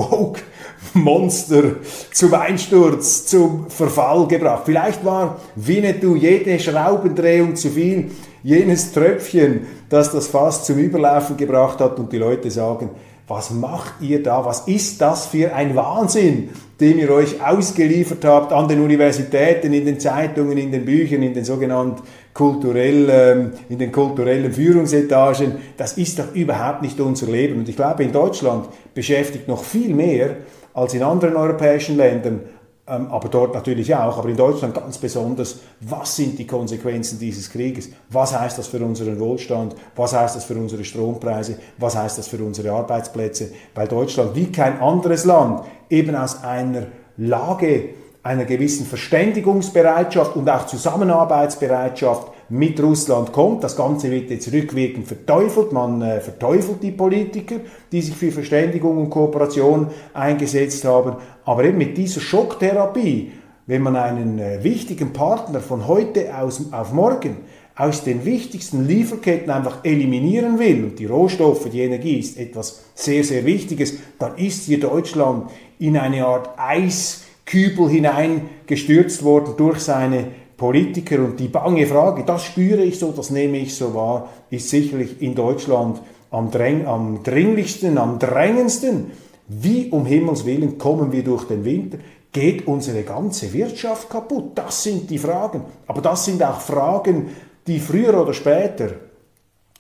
Woke-Monster 0.93 1.77
zum 2.13 2.35
Einsturz, 2.35 3.27
zum 3.27 3.69
Verfall 3.69 4.27
gebracht. 4.27 4.63
Vielleicht 4.65 5.05
war 5.05 5.41
Winnetou 5.57 6.17
jede 6.17 6.59
Schraubendrehung 6.59 7.57
zu 7.57 7.71
viel 7.71 8.11
jenes 8.43 8.93
Tröpfchen, 8.93 9.67
das 9.89 10.13
das 10.13 10.27
Fass 10.27 10.65
zum 10.65 10.79
Überlaufen 10.79 11.37
gebracht 11.37 11.81
hat 11.81 11.99
und 11.99 12.13
die 12.13 12.19
Leute 12.19 12.51
sagen, 12.51 12.91
was 13.27 13.51
macht 13.51 13.95
ihr 14.03 14.23
da? 14.23 14.45
Was 14.45 14.69
ist 14.69 15.01
das 15.01 15.27
für 15.27 15.55
ein 15.55 15.75
Wahnsinn, 15.75 16.51
den 16.79 16.99
ihr 16.99 17.11
euch 17.11 17.43
ausgeliefert 17.43 18.23
habt 18.27 18.53
an 18.53 18.69
den 18.69 18.83
Universitäten, 18.83 19.73
in 19.73 19.87
den 19.87 19.99
Zeitungen, 19.99 20.59
in 20.59 20.71
den 20.71 20.85
Büchern, 20.85 21.23
in 21.23 21.33
den 21.33 21.45
sogenannten 21.45 22.03
kulturellen, 22.35 23.53
in 23.71 23.79
den 23.79 23.93
kulturellen 23.93 24.53
Führungsetagen. 24.53 25.55
Das 25.77 25.97
ist 25.97 26.19
doch 26.19 26.35
überhaupt 26.35 26.83
nicht 26.83 27.01
unser 27.01 27.29
Leben. 27.29 27.61
Und 27.61 27.69
ich 27.69 27.77
glaube, 27.77 28.03
in 28.03 28.13
Deutschland 28.13 28.69
beschäftigt 28.93 29.49
noch 29.49 29.65
viel 29.65 29.95
mehr 29.95 30.37
als 30.75 30.93
in 30.95 31.03
anderen 31.03 31.37
europäischen 31.37 31.97
Ländern 31.97 32.41
ähm, 32.87 33.07
aber 33.11 33.31
dort 33.31 33.55
natürlich 33.55 33.95
auch, 33.95 34.19
aber 34.19 34.29
in 34.29 34.37
Deutschland 34.37 34.75
ganz 34.75 34.99
besonders, 34.99 35.61
was 35.81 36.17
sind 36.17 36.39
die 36.39 36.47
Konsequenzen 36.47 37.19
dieses 37.19 37.51
Krieges? 37.51 37.89
Was 38.11 38.39
heißt 38.39 38.59
das 38.59 38.67
für 38.67 38.85
unseren 38.85 39.19
Wohlstand? 39.19 39.75
Was 39.97 40.15
heißt 40.15 40.37
das 40.37 40.45
für 40.45 40.55
unsere 40.55 40.85
Strompreise? 40.85 41.57
Was 41.79 41.97
heißt 41.97 42.19
das 42.19 42.29
für 42.29 42.45
unsere 42.45 42.73
Arbeitsplätze? 42.73 43.53
Weil 43.75 43.89
Deutschland 43.89 44.37
wie 44.37 44.53
kein 44.53 44.81
anderes 44.81 45.25
Land 45.25 45.65
eben 45.89 46.15
aus 46.15 46.43
einer 46.43 46.89
Lage 47.17 47.91
einer 48.23 48.45
gewissen 48.45 48.85
Verständigungsbereitschaft 48.85 50.37
und 50.37 50.49
auch 50.51 50.67
Zusammenarbeitsbereitschaft 50.67 52.34
mit 52.49 52.83
Russland 52.83 53.33
kommt. 53.33 53.65
Das 53.65 53.77
Ganze 53.77 54.11
wird 54.11 54.31
jetzt 54.31 54.53
rückwirkend 54.53 55.07
verteufelt. 55.07 55.73
Man 55.73 56.03
äh, 56.03 56.21
verteufelt 56.21 56.83
die 56.83 56.93
Politiker, 56.93 57.57
die 57.91 58.03
sich 58.03 58.15
für 58.15 58.33
Verständigung 58.33 58.99
und 58.99 59.11
Kooperation 59.11 59.89
eingesetzt 60.13 60.85
haben. 60.85 61.17
Aber 61.45 61.65
eben 61.65 61.79
mit 61.79 61.97
dieser 61.97 62.21
Schocktherapie, 62.21 63.33
wenn 63.67 63.83
man 63.83 63.97
einen 63.97 64.39
äh, 64.39 64.63
wichtigen 64.63 65.13
Partner 65.13 65.61
von 65.61 65.89
heute 65.89 66.37
aus, 66.37 66.73
auf 66.73 66.93
morgen 66.93 67.39
aus 67.77 68.05
den 68.05 68.25
wichtigsten 68.25 68.87
Lieferketten 68.87 69.51
einfach 69.51 69.85
eliminieren 69.85 70.59
will, 70.59 70.85
und 70.85 70.99
die 70.99 71.07
Rohstoffe, 71.07 71.69
die 71.71 71.81
Energie 71.81 72.19
ist 72.19 72.39
etwas 72.39 72.85
sehr, 72.95 73.25
sehr 73.25 73.45
Wichtiges, 73.45 73.95
dann 74.19 74.37
ist 74.37 74.67
hier 74.67 74.79
Deutschland 74.79 75.51
in 75.81 75.97
eine 75.97 76.25
Art 76.25 76.51
Eiskübel 76.57 77.89
hineingestürzt 77.89 79.25
worden 79.25 79.55
durch 79.57 79.81
seine 79.81 80.27
Politiker. 80.65 81.19
Und 81.19 81.39
die 81.39 81.49
bange 81.49 81.87
Frage, 81.87 82.25
das 82.25 82.45
spüre 82.45 82.83
ich 82.83 82.99
so, 82.99 83.13
das 83.13 83.29
nehme 83.29 83.59
ich 83.59 83.77
so 83.77 83.93
wahr, 83.93 84.31
ist 84.49 84.71
sicherlich 84.71 85.21
in 85.21 85.35
Deutschland 85.35 86.01
am, 86.31 86.51
dräng, 86.51 86.87
am 86.87 87.23
dringlichsten, 87.23 87.99
am 87.99 88.19
drängendsten. 88.19 89.11
Wie 89.47 89.91
um 89.91 90.07
Himmels 90.07 90.47
willen 90.47 90.79
kommen 90.79 91.13
wir 91.13 91.23
durch 91.23 91.45
den 91.45 91.67
Winter? 91.67 91.99
Geht 92.33 92.67
unsere 92.67 93.03
ganze 93.03 93.53
Wirtschaft 93.53 94.09
kaputt? 94.09 94.53
Das 94.55 94.83
sind 94.83 95.11
die 95.11 95.19
Fragen. 95.19 95.67
Aber 95.87 96.01
das 96.01 96.25
sind 96.25 96.43
auch 96.43 96.61
Fragen, 96.63 97.29
die 97.67 97.79
früher 97.79 98.19
oder 98.19 98.33
später, 98.33 98.89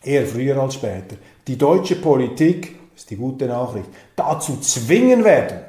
eher 0.02 0.26
früher 0.26 0.58
als 0.58 0.74
später, 0.74 1.16
die 1.46 1.56
deutsche 1.56 1.96
Politik, 1.96 2.76
das 2.92 3.04
ist 3.04 3.10
die 3.10 3.16
gute 3.16 3.46
Nachricht, 3.46 3.88
dazu 4.16 4.58
zwingen 4.60 5.24
werden, 5.24 5.60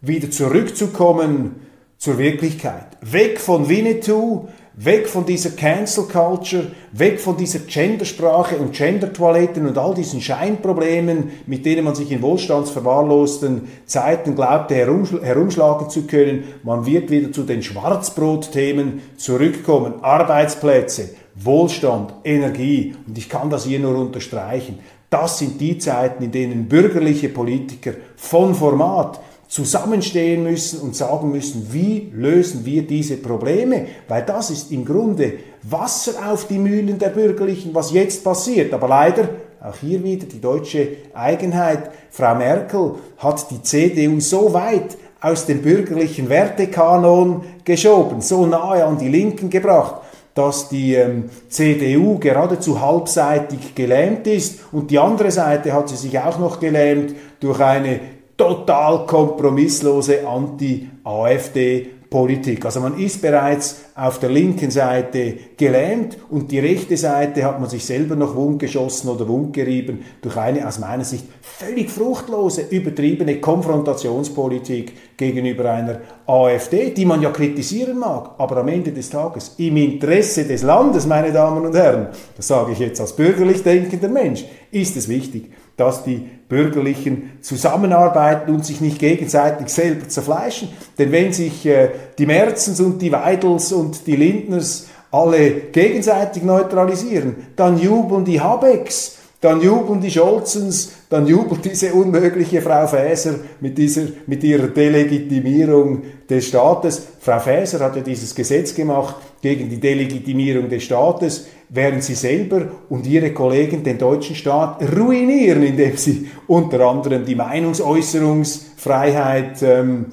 wieder 0.00 0.30
zurückzukommen 0.30 1.56
zur 1.98 2.18
Wirklichkeit. 2.18 2.96
Weg 3.02 3.38
von 3.38 3.68
Winnetou, 3.68 4.48
weg 4.82 5.08
von 5.08 5.26
dieser 5.26 5.50
Cancel 5.50 6.04
Culture, 6.04 6.68
weg 6.92 7.20
von 7.20 7.36
dieser 7.36 7.58
Gendersprache 7.58 8.56
und 8.56 8.72
Gendertoiletten 8.72 9.66
und 9.66 9.76
all 9.76 9.94
diesen 9.94 10.22
Scheinproblemen, 10.22 11.30
mit 11.46 11.66
denen 11.66 11.84
man 11.84 11.94
sich 11.94 12.10
in 12.10 12.22
wohlstandsverwahrlosten 12.22 13.68
Zeiten 13.84 14.34
glaubte 14.34 14.74
herumschlagen 14.74 15.90
zu 15.90 16.06
können. 16.06 16.44
Man 16.62 16.86
wird 16.86 17.10
wieder 17.10 17.30
zu 17.30 17.42
den 17.42 17.62
Schwarzbrotthemen 17.62 19.02
zurückkommen. 19.18 20.02
Arbeitsplätze, 20.02 21.10
Wohlstand, 21.34 22.14
Energie. 22.24 22.94
Und 23.06 23.18
ich 23.18 23.28
kann 23.28 23.50
das 23.50 23.66
hier 23.66 23.80
nur 23.80 23.98
unterstreichen. 23.98 24.78
Das 25.10 25.38
sind 25.38 25.60
die 25.60 25.76
Zeiten, 25.76 26.24
in 26.24 26.30
denen 26.32 26.68
bürgerliche 26.68 27.28
Politiker 27.28 27.92
von 28.16 28.54
Format 28.54 29.20
zusammenstehen 29.50 30.44
müssen 30.44 30.80
und 30.80 30.94
sagen 30.94 31.32
müssen, 31.32 31.66
wie 31.72 32.12
lösen 32.14 32.64
wir 32.64 32.86
diese 32.86 33.16
Probleme, 33.16 33.86
weil 34.06 34.22
das 34.22 34.50
ist 34.50 34.70
im 34.70 34.84
Grunde 34.84 35.34
Wasser 35.62 36.12
auf 36.30 36.46
die 36.46 36.58
Mühlen 36.58 37.00
der 37.00 37.08
Bürgerlichen, 37.08 37.74
was 37.74 37.90
jetzt 37.90 38.22
passiert. 38.22 38.72
Aber 38.72 38.86
leider, 38.86 39.28
auch 39.60 39.74
hier 39.74 40.04
wieder 40.04 40.26
die 40.26 40.40
deutsche 40.40 40.88
Eigenheit, 41.14 41.90
Frau 42.10 42.36
Merkel 42.36 42.94
hat 43.18 43.50
die 43.50 43.60
CDU 43.60 44.20
so 44.20 44.52
weit 44.54 44.96
aus 45.20 45.46
dem 45.46 45.62
bürgerlichen 45.62 46.28
Wertekanon 46.28 47.42
geschoben, 47.64 48.20
so 48.20 48.46
nahe 48.46 48.84
an 48.84 48.98
die 48.98 49.08
Linken 49.08 49.50
gebracht, 49.50 49.96
dass 50.32 50.68
die 50.68 50.94
ähm, 50.94 51.28
CDU 51.48 52.20
geradezu 52.20 52.80
halbseitig 52.80 53.74
gelähmt 53.74 54.28
ist 54.28 54.60
und 54.70 54.92
die 54.92 54.98
andere 55.00 55.32
Seite 55.32 55.72
hat 55.72 55.88
sie 55.88 55.96
sich 55.96 56.16
auch 56.20 56.38
noch 56.38 56.60
gelähmt 56.60 57.16
durch 57.40 57.58
eine 57.58 57.98
total 58.40 59.04
kompromisslose 59.04 60.26
Anti-AfD 60.26 62.00
Politik. 62.08 62.64
Also 62.64 62.80
man 62.80 62.98
ist 62.98 63.22
bereits 63.22 63.82
auf 63.94 64.18
der 64.18 64.30
linken 64.30 64.70
Seite 64.72 65.34
gelähmt 65.56 66.16
und 66.28 66.50
die 66.50 66.58
rechte 66.58 66.96
Seite 66.96 67.44
hat 67.44 67.60
man 67.60 67.68
sich 67.68 67.84
selber 67.84 68.16
noch 68.16 68.34
wundgeschossen 68.34 69.10
oder 69.10 69.28
wundgerieben 69.28 70.00
durch 70.20 70.36
eine 70.36 70.66
aus 70.66 70.80
meiner 70.80 71.04
Sicht 71.04 71.26
völlig 71.40 71.88
fruchtlose, 71.88 72.62
übertriebene 72.70 73.40
Konfrontationspolitik 73.40 75.16
gegenüber 75.18 75.70
einer 75.70 76.00
AfD, 76.26 76.90
die 76.90 77.04
man 77.04 77.22
ja 77.22 77.30
kritisieren 77.30 77.98
mag, 77.98 78.30
aber 78.38 78.56
am 78.56 78.68
Ende 78.68 78.90
des 78.90 79.10
Tages 79.10 79.54
im 79.58 79.76
Interesse 79.76 80.46
des 80.46 80.62
Landes, 80.62 81.06
meine 81.06 81.30
Damen 81.30 81.64
und 81.64 81.76
Herren, 81.76 82.08
das 82.36 82.48
sage 82.48 82.72
ich 82.72 82.80
jetzt 82.80 83.00
als 83.00 83.14
bürgerlich 83.14 83.62
denkender 83.62 84.08
Mensch, 84.08 84.44
ist 84.72 84.96
es 84.96 85.08
wichtig, 85.08 85.52
dass 85.76 86.02
die 86.02 86.26
Bürgerlichen 86.50 87.38
zusammenarbeiten 87.40 88.52
und 88.52 88.66
sich 88.66 88.82
nicht 88.82 88.98
gegenseitig 88.98 89.68
selber 89.68 90.08
zerfleischen. 90.08 90.68
Denn 90.98 91.12
wenn 91.12 91.32
sich 91.32 91.64
äh, 91.64 91.90
die 92.18 92.26
Merzens 92.26 92.80
und 92.80 93.00
die 93.00 93.12
Weidels 93.12 93.72
und 93.72 94.06
die 94.06 94.16
Lindners 94.16 94.88
alle 95.10 95.50
gegenseitig 95.72 96.42
neutralisieren, 96.42 97.46
dann 97.56 97.78
jubeln 97.78 98.26
die 98.26 98.40
Habecks, 98.40 99.16
dann 99.40 99.60
jubeln 99.62 100.02
die 100.02 100.10
Scholzens, 100.10 100.92
dann 101.08 101.26
jubelt 101.26 101.64
diese 101.64 101.94
unmögliche 101.94 102.60
Frau 102.60 102.86
Faeser 102.86 103.36
mit, 103.60 103.78
dieser, 103.78 104.02
mit 104.26 104.44
ihrer 104.44 104.68
Delegitimierung 104.68 106.02
des 106.28 106.48
Staates. 106.48 107.00
Frau 107.20 107.38
Faeser 107.38 107.80
hat 107.80 107.96
ja 107.96 108.02
dieses 108.02 108.34
Gesetz 108.34 108.74
gemacht 108.74 109.16
gegen 109.40 109.70
die 109.70 109.80
Delegitimierung 109.80 110.68
des 110.68 110.82
Staates, 110.82 111.46
während 111.70 112.04
sie 112.04 112.16
selber 112.16 112.68
und 112.90 113.06
ihre 113.06 113.32
Kollegen 113.32 113.82
den 113.82 113.96
deutschen 113.96 114.36
Staat 114.36 114.82
ruinieren, 114.94 115.62
indem 115.62 115.96
sie 115.96 116.28
unter 116.46 116.80
anderem 116.80 117.24
die 117.24 117.36
Meinungsäußerungsfreiheit 117.36 119.62
ähm, 119.62 120.04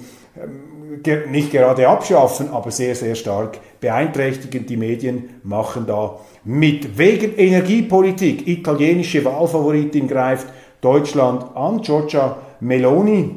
nicht 1.30 1.52
gerade 1.52 1.90
abschaffen, 1.90 2.50
aber 2.50 2.72
sehr, 2.72 2.96
sehr 2.96 3.16
stark 3.16 3.60
beeinträchtigen. 3.80 4.66
Die 4.66 4.78
Medien 4.78 5.30
machen 5.44 5.86
da 5.86 6.20
mit. 6.44 6.98
Wegen 6.98 7.36
Energiepolitik, 7.36 8.48
italienische 8.48 9.24
Wahlfavoritin 9.26 10.08
greift 10.08 10.48
Deutschland 10.82 11.56
an. 11.56 11.82
Giorgia 11.82 12.38
Meloni, 12.60 13.36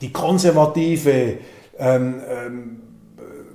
die 0.00 0.12
konservative, 0.12 1.38
ähm, 1.78 2.14
ähm, 2.28 2.80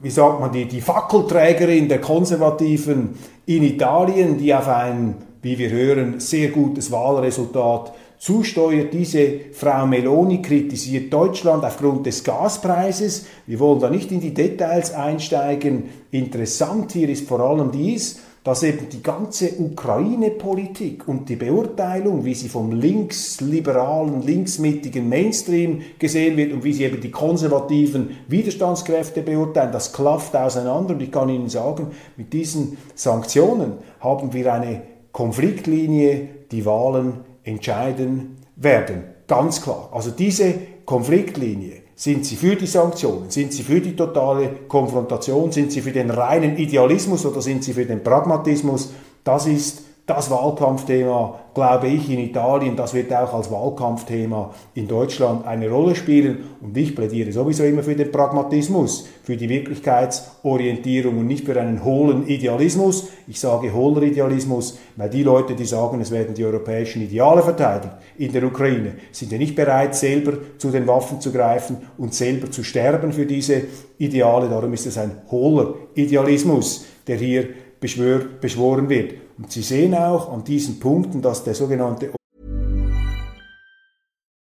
wie 0.02 0.10
sagt 0.10 0.40
man, 0.40 0.52
die, 0.52 0.66
die 0.66 0.82
Fackelträgerin 0.82 1.90
der 1.90 2.02
Konservativen 2.02 3.18
in 3.46 3.64
Italien, 3.64 4.38
die 4.38 4.54
auf 4.54 4.68
ein, 4.68 5.16
wie 5.42 5.58
wir 5.58 5.70
hören, 5.70 6.20
sehr 6.20 6.50
gutes 6.50 6.92
Wahlresultat 6.92 7.94
zusteuert. 8.18 8.94
Diese 8.94 9.52
Frau 9.52 9.86
Meloni 9.86 10.42
kritisiert 10.42 11.12
Deutschland 11.12 11.64
aufgrund 11.64 12.06
des 12.06 12.24
Gaspreises. 12.24 13.26
Wir 13.46 13.60
wollen 13.60 13.80
da 13.80 13.90
nicht 13.90 14.12
in 14.12 14.20
die 14.20 14.34
Details 14.34 14.94
einsteigen. 14.94 15.90
Interessant 16.12 16.92
hier 16.92 17.10
ist 17.10 17.28
vor 17.28 17.40
allem 17.40 17.72
dies, 17.72 18.20
dass 18.46 18.62
eben 18.62 18.88
die 18.90 19.02
ganze 19.02 19.54
Ukraine-Politik 19.58 21.08
und 21.08 21.28
die 21.28 21.36
Beurteilung, 21.36 22.26
wie 22.26 22.36
sie 22.36 22.48
vom 22.48 22.72
linksliberalen, 22.72 24.22
linksmittigen 24.22 25.10
Mainstream 25.10 25.82
gesehen 25.98 26.38
wird 26.38 26.54
und 26.54 26.64
wie 26.64 26.72
sie 26.72 26.84
eben 26.84 27.02
die 27.02 27.10
konservativen 27.10 28.18
Widerstandskräfte 28.28 29.24
beurteilen, 29.24 29.72
das 29.72 29.94
klafft 29.94 30.36
auseinander. 30.36 30.94
Und 30.94 31.02
ich 31.02 31.12
kann 31.12 31.30
Ihnen 31.30 31.50
sagen, 31.50 31.88
mit 32.18 32.34
diesen 32.34 32.78
Sanktionen 32.94 33.74
haben 34.00 34.32
wir 34.32 34.54
eine 34.54 34.84
Konfliktlinie, 35.12 36.30
die 36.52 36.68
Wahlen 36.68 37.14
entscheiden 37.46 38.38
werden. 38.58 39.04
Ganz 39.28 39.62
klar. 39.62 39.90
Also 39.94 40.12
diese 40.12 40.54
Konfliktlinie, 40.86 41.86
sind 41.96 42.26
Sie 42.26 42.36
für 42.36 42.58
die 42.58 42.68
Sanktionen? 42.68 43.30
Sind 43.30 43.54
Sie 43.54 43.64
für 43.64 43.80
die 43.80 43.96
totale 43.96 44.50
Konfrontation? 44.68 45.54
Sind 45.54 45.72
Sie 45.72 45.82
für 45.82 45.94
den 45.94 46.12
reinen 46.12 46.58
Idealismus 46.58 47.26
oder 47.26 47.42
sind 47.42 47.64
Sie 47.64 47.72
für 47.72 47.86
den 47.86 48.04
Pragmatismus? 48.04 48.92
Das 49.24 49.48
ist 49.48 49.85
das 50.06 50.30
Wahlkampfthema, 50.30 51.40
glaube 51.56 51.88
ich, 51.88 52.12
in 52.12 52.20
Italien, 52.20 52.76
das 52.76 52.94
wird 52.94 53.12
auch 53.12 53.34
als 53.34 53.50
Wahlkampfthema 53.50 54.54
in 54.76 54.88
Deutschland 54.88 55.48
eine 55.48 55.68
Rolle 55.68 55.96
spielen. 55.96 56.44
Und 56.62 56.78
ich 56.78 56.96
plädiere 56.96 57.32
sowieso 57.32 57.64
immer 57.64 57.82
für 57.82 57.96
den 57.96 58.12
Pragmatismus, 58.12 59.08
für 59.24 59.36
die 59.36 59.50
Wirklichkeitsorientierung 59.50 61.18
und 61.18 61.26
nicht 61.26 61.46
für 61.46 61.60
einen 61.60 61.84
hohlen 61.84 62.28
Idealismus. 62.28 63.08
Ich 63.28 63.40
sage 63.40 63.74
hohler 63.74 64.04
Idealismus, 64.04 64.78
weil 64.96 65.10
die 65.10 65.24
Leute, 65.24 65.56
die 65.56 65.66
sagen, 65.66 66.00
es 66.02 66.12
werden 66.12 66.36
die 66.36 66.46
europäischen 66.46 67.02
Ideale 67.02 67.42
verteidigt 67.42 67.96
in 68.20 68.32
der 68.32 68.44
Ukraine, 68.44 68.94
sind 69.12 69.32
ja 69.32 69.40
nicht 69.40 69.56
bereit, 69.56 69.96
selber 69.96 70.34
zu 70.60 70.70
den 70.70 70.86
Waffen 70.86 71.20
zu 71.20 71.32
greifen 71.32 71.78
und 71.98 72.14
selber 72.14 72.52
zu 72.52 72.64
sterben 72.64 73.12
für 73.12 73.26
diese 73.26 73.64
Ideale. 73.98 74.50
Darum 74.50 74.72
ist 74.74 74.86
es 74.86 75.00
ein 75.00 75.24
hohler 75.32 75.74
Idealismus, 75.96 76.86
der 77.08 77.18
hier 77.18 77.48
beschworen 77.80 78.88
wird. 78.88 79.25
Und 79.38 79.52
Sie 79.52 79.64
sehen 79.64 79.94
auch 79.94 80.32
an 80.32 80.44
diesen 80.44 80.80
Punkten, 80.80 81.22
dass 81.22 81.44
der 81.44 81.56
sogenannte 81.56 82.12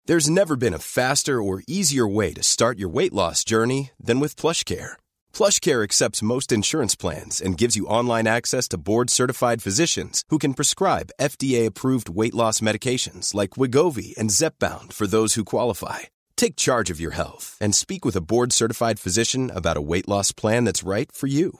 There's 0.05 0.27
never 0.27 0.55
been 0.55 0.73
a 0.73 0.79
faster 0.79 1.39
or 1.39 1.61
easier 1.67 2.07
way 2.07 2.33
to 2.33 2.41
start 2.41 2.79
your 2.79 2.89
weight 2.89 3.13
loss 3.13 3.43
journey 3.43 3.91
than 4.03 4.19
with 4.19 4.35
PlushCare. 4.35 4.93
PlushCare 5.31 5.83
accepts 5.83 6.23
most 6.23 6.51
insurance 6.51 6.95
plans 6.95 7.39
and 7.39 7.59
gives 7.59 7.75
you 7.75 7.85
online 7.85 8.25
access 8.25 8.67
to 8.69 8.79
board-certified 8.79 9.61
physicians 9.61 10.23
who 10.29 10.39
can 10.39 10.55
prescribe 10.55 11.11
FDA-approved 11.21 12.09
weight 12.09 12.33
loss 12.33 12.59
medications 12.59 13.35
like 13.35 13.51
Wigovi 13.51 14.17
and 14.17 14.31
Zepbound 14.31 14.93
for 14.93 15.05
those 15.05 15.35
who 15.35 15.45
qualify. 15.45 16.09
Take 16.35 16.55
charge 16.55 16.89
of 16.89 16.99
your 16.99 17.11
health 17.11 17.55
and 17.61 17.75
speak 17.75 18.03
with 18.03 18.15
a 18.15 18.21
board-certified 18.21 18.99
physician 18.99 19.51
about 19.53 19.77
a 19.77 19.81
weight 19.91 20.07
loss 20.07 20.31
plan 20.31 20.63
that's 20.63 20.81
right 20.81 21.11
for 21.11 21.27
you. 21.27 21.59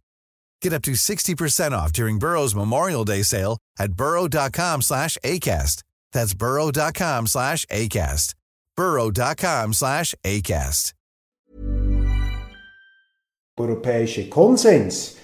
Get 0.61 0.73
up 0.73 0.83
to 0.83 0.91
60% 0.91 1.71
off 1.71 1.91
during 1.91 2.19
Burrow's 2.19 2.55
Memorial 2.55 3.03
Day 3.03 3.23
sale 3.23 3.57
at 3.79 3.93
burrow.com 3.93 4.81
slash 4.81 5.17
ACAST. 5.23 5.83
That's 6.13 6.33
burrow.com 6.33 7.27
slash 7.27 7.65
ACAST. 7.65 8.35
burrow.com 8.75 9.73
slash 9.73 10.15
ACAST. 10.23 10.93
Europäische 13.59 14.27
Konsens 14.27 15.17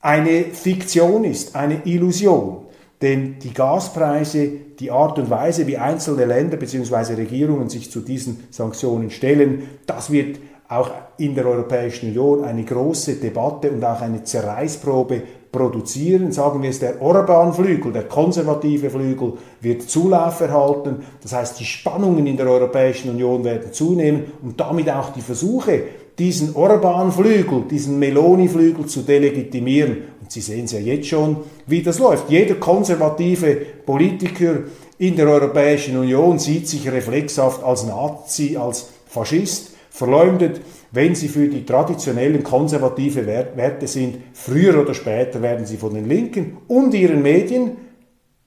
eine 0.00 0.44
Fiktion 0.52 1.24
ist, 1.24 1.56
eine 1.56 1.84
Illusion. 1.84 2.66
Denn 3.02 3.38
die 3.40 3.52
Gaspreise, 3.52 4.48
die 4.78 4.90
Art 4.90 5.18
und 5.18 5.28
Weise, 5.28 5.66
wie 5.66 5.76
einzelne 5.76 6.24
Länder 6.24 6.56
bzw. 6.56 7.14
Regierungen 7.14 7.68
sich 7.68 7.90
zu 7.90 8.00
diesen 8.00 8.44
Sanktionen 8.50 9.10
stellen, 9.10 9.68
das 9.86 10.10
wird 10.10 10.38
auch 10.68 10.90
in 11.18 11.34
der 11.34 11.46
Europäischen 11.46 12.08
Union 12.08 12.44
eine 12.44 12.64
große 12.64 13.16
Debatte 13.16 13.70
und 13.70 13.84
auch 13.84 14.00
eine 14.00 14.24
Zerreißprobe 14.24 15.22
produzieren. 15.52 16.32
Sagen 16.32 16.62
wir 16.62 16.70
es, 16.70 16.80
der 16.80 17.00
Orban-Flügel, 17.00 17.92
der 17.92 18.04
konservative 18.04 18.90
Flügel 18.90 19.34
wird 19.60 19.82
Zulauf 19.82 20.40
erhalten. 20.40 20.96
Das 21.22 21.32
heißt, 21.32 21.60
die 21.60 21.64
Spannungen 21.64 22.26
in 22.26 22.36
der 22.36 22.48
Europäischen 22.48 23.10
Union 23.10 23.44
werden 23.44 23.72
zunehmen 23.72 24.24
und 24.42 24.60
damit 24.60 24.90
auch 24.90 25.12
die 25.12 25.20
Versuche, 25.20 25.82
diesen 26.18 26.56
Orban-Flügel, 26.56 27.64
diesen 27.70 27.98
Meloni-Flügel 27.98 28.86
zu 28.86 29.02
delegitimieren. 29.02 29.98
Und 30.20 30.32
Sie 30.32 30.40
sehen 30.40 30.64
es 30.64 30.72
ja 30.72 30.80
jetzt 30.80 31.08
schon, 31.08 31.36
wie 31.66 31.82
das 31.82 31.98
läuft. 31.98 32.28
Jeder 32.28 32.56
konservative 32.56 33.54
Politiker 33.54 34.64
in 34.98 35.14
der 35.14 35.28
Europäischen 35.28 35.96
Union 35.96 36.38
sieht 36.38 36.68
sich 36.68 36.90
reflexhaft 36.90 37.62
als 37.62 37.86
Nazi, 37.86 38.56
als 38.56 38.88
Faschist 39.06 39.75
verleumdet, 39.96 40.60
wenn 40.92 41.14
sie 41.14 41.28
für 41.28 41.48
die 41.48 41.64
traditionellen 41.64 42.42
konservative 42.42 43.26
Werte 43.26 43.86
sind. 43.86 44.18
Früher 44.34 44.78
oder 44.82 44.92
später 44.92 45.40
werden 45.40 45.64
sie 45.64 45.78
von 45.78 45.94
den 45.94 46.06
Linken 46.06 46.58
und 46.68 46.92
ihren 46.92 47.22
Medien, 47.22 47.78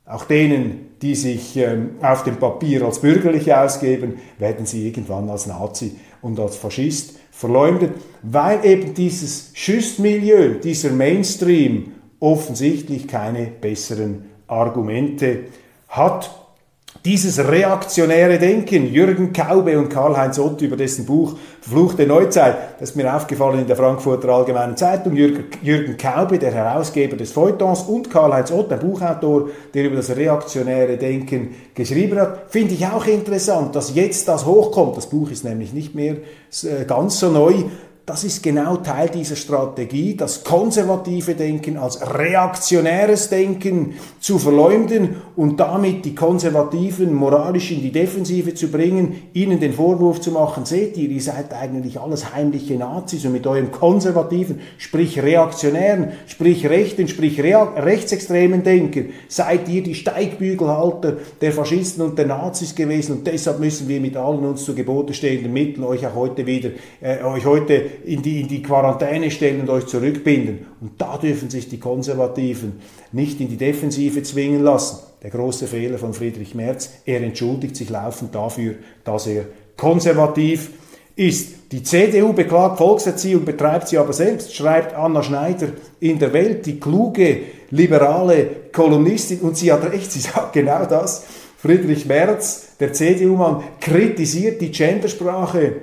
auch 0.05 0.25
denen, 0.25 0.91
die 1.01 1.15
sich 1.15 1.57
ähm, 1.57 1.95
auf 2.01 2.23
dem 2.23 2.35
Papier 2.35 2.83
als 2.83 2.99
bürgerlich 2.99 3.51
ausgeben, 3.51 4.19
werden 4.37 4.67
sie 4.67 4.85
irgendwann 4.87 5.27
als 5.29 5.47
Nazi 5.47 5.95
und 6.21 6.39
als 6.39 6.55
Faschist 6.55 7.17
verleumdet, 7.31 7.93
weil 8.21 8.63
eben 8.63 8.93
dieses 8.93 9.51
Schüssmilieu, 9.55 10.59
dieser 10.63 10.91
Mainstream 10.91 11.93
offensichtlich 12.19 13.07
keine 13.07 13.45
besseren 13.45 14.25
Argumente 14.47 15.45
hat 15.87 16.38
dieses 17.05 17.39
reaktionäre 17.39 18.37
Denken, 18.37 18.91
Jürgen 18.91 19.31
Kaube 19.31 19.77
und 19.79 19.89
Karl-Heinz 19.89 20.37
Ott 20.37 20.61
über 20.61 20.75
dessen 20.75 21.05
Buch 21.05 21.35
Fluchte 21.61 22.05
Neuzeit, 22.05 22.57
das 22.79 22.89
ist 22.89 22.95
mir 22.95 23.13
aufgefallen 23.13 23.59
in 23.59 23.67
der 23.67 23.75
Frankfurter 23.75 24.29
Allgemeinen 24.29 24.75
Zeitung, 24.75 25.15
Jürgen, 25.15 25.97
Kaube, 25.97 26.39
der 26.39 26.51
Herausgeber 26.51 27.15
des 27.15 27.31
Feuilletons 27.31 27.83
und 27.83 28.09
Karl-Heinz 28.09 28.51
Ott, 28.51 28.71
der 28.71 28.77
Buchautor, 28.77 29.49
der 29.73 29.85
über 29.85 29.95
das 29.97 30.15
reaktionäre 30.15 30.97
Denken 30.97 31.55
geschrieben 31.73 32.19
hat, 32.19 32.51
finde 32.51 32.73
ich 32.73 32.85
auch 32.85 33.05
interessant, 33.05 33.75
dass 33.75 33.95
jetzt 33.95 34.27
das 34.27 34.45
hochkommt. 34.45 34.97
Das 34.97 35.07
Buch 35.07 35.31
ist 35.31 35.43
nämlich 35.43 35.73
nicht 35.73 35.95
mehr 35.95 36.17
äh, 36.63 36.85
ganz 36.85 37.19
so 37.19 37.29
neu, 37.29 37.53
das 38.09 38.23
ist 38.23 38.41
genau 38.41 38.77
Teil 38.77 39.07
dieser 39.09 39.35
Strategie, 39.35 40.15
das 40.17 40.43
konservative 40.43 41.35
Denken 41.35 41.77
als 41.77 42.01
reaktionäres 42.01 43.29
Denken 43.29 43.93
zu 44.19 44.39
verleumden 44.39 45.17
und 45.35 45.59
damit 45.59 46.05
die 46.05 46.15
Konservativen 46.15 47.13
moralisch 47.13 47.69
in 47.69 47.83
die 47.83 47.91
Defensive 47.91 48.55
zu 48.55 48.69
bringen, 48.69 49.29
ihnen 49.33 49.59
den 49.59 49.73
Vorwurf 49.73 50.21
zu 50.21 50.31
machen, 50.31 50.65
seht 50.65 50.97
ihr, 50.97 51.07
ihr 51.07 51.21
seid 51.21 51.53
eigentlich 51.53 51.99
alles 51.99 52.33
heimliche 52.33 52.77
Nazis 52.77 53.25
und 53.25 53.33
mit 53.33 53.45
eurem 53.45 53.69
konservativen, 53.69 54.59
sprich 54.79 55.21
reaktionären, 55.21 56.13
sprich 56.25 56.67
rechten, 56.67 57.07
sprich 57.07 57.39
rechtsextremen 57.39 58.63
Denken 58.63 59.13
seid 59.27 59.69
ihr 59.69 59.83
die 59.83 59.93
Steigbügelhalter 59.93 61.17
der 61.41 61.51
Faschisten 61.51 62.03
und 62.03 62.17
der 62.17 62.25
Nazis 62.25 62.73
gewesen 62.73 63.17
und 63.17 63.27
deshalb 63.27 63.59
müssen 63.59 63.87
wir 63.87 64.01
mit 64.01 64.17
allen 64.17 64.43
uns 64.45 64.65
zu 64.65 64.73
Gebote 64.73 65.13
stehenden 65.13 65.53
Mitteln 65.53 65.83
euch 65.83 66.07
auch 66.07 66.15
heute 66.15 66.47
wieder, 66.47 66.71
äh, 67.01 67.23
euch 67.23 67.45
heute 67.45 67.98
in 68.05 68.21
die, 68.21 68.41
in 68.41 68.47
die 68.47 68.61
Quarantäne 68.61 69.31
stellen 69.31 69.61
und 69.61 69.69
euch 69.69 69.87
zurückbinden. 69.87 70.65
Und 70.81 71.01
da 71.01 71.17
dürfen 71.17 71.49
sich 71.49 71.69
die 71.69 71.79
Konservativen 71.79 72.79
nicht 73.11 73.39
in 73.39 73.49
die 73.49 73.57
Defensive 73.57 74.23
zwingen 74.23 74.63
lassen. 74.63 74.99
Der 75.21 75.29
große 75.29 75.67
Fehler 75.67 75.97
von 75.97 76.13
Friedrich 76.13 76.55
Merz, 76.55 76.91
er 77.05 77.21
entschuldigt 77.21 77.75
sich 77.75 77.89
laufend 77.89 78.33
dafür, 78.33 78.75
dass 79.03 79.27
er 79.27 79.45
konservativ 79.75 80.71
ist. 81.15 81.71
Die 81.71 81.83
CDU 81.83 82.33
beklagt 82.33 82.77
Volkserziehung, 82.77 83.45
betreibt 83.45 83.89
sie 83.89 83.97
aber 83.97 84.13
selbst, 84.13 84.55
schreibt 84.55 84.95
Anna 84.95 85.21
Schneider 85.21 85.67
in 85.99 86.17
der 86.17 86.33
Welt, 86.33 86.65
die 86.65 86.79
kluge, 86.79 87.39
liberale 87.69 88.47
Kolumnistin, 88.71 89.39
und 89.41 89.57
sie 89.57 89.71
hat 89.71 89.83
recht, 89.91 90.11
sie 90.11 90.19
sagt 90.19 90.53
genau 90.53 90.85
das. 90.85 91.25
Friedrich 91.57 92.05
Merz, 92.05 92.69
der 92.79 92.93
CDU-Mann, 92.93 93.63
kritisiert 93.81 94.61
die 94.61 94.71
Gendersprache 94.71 95.73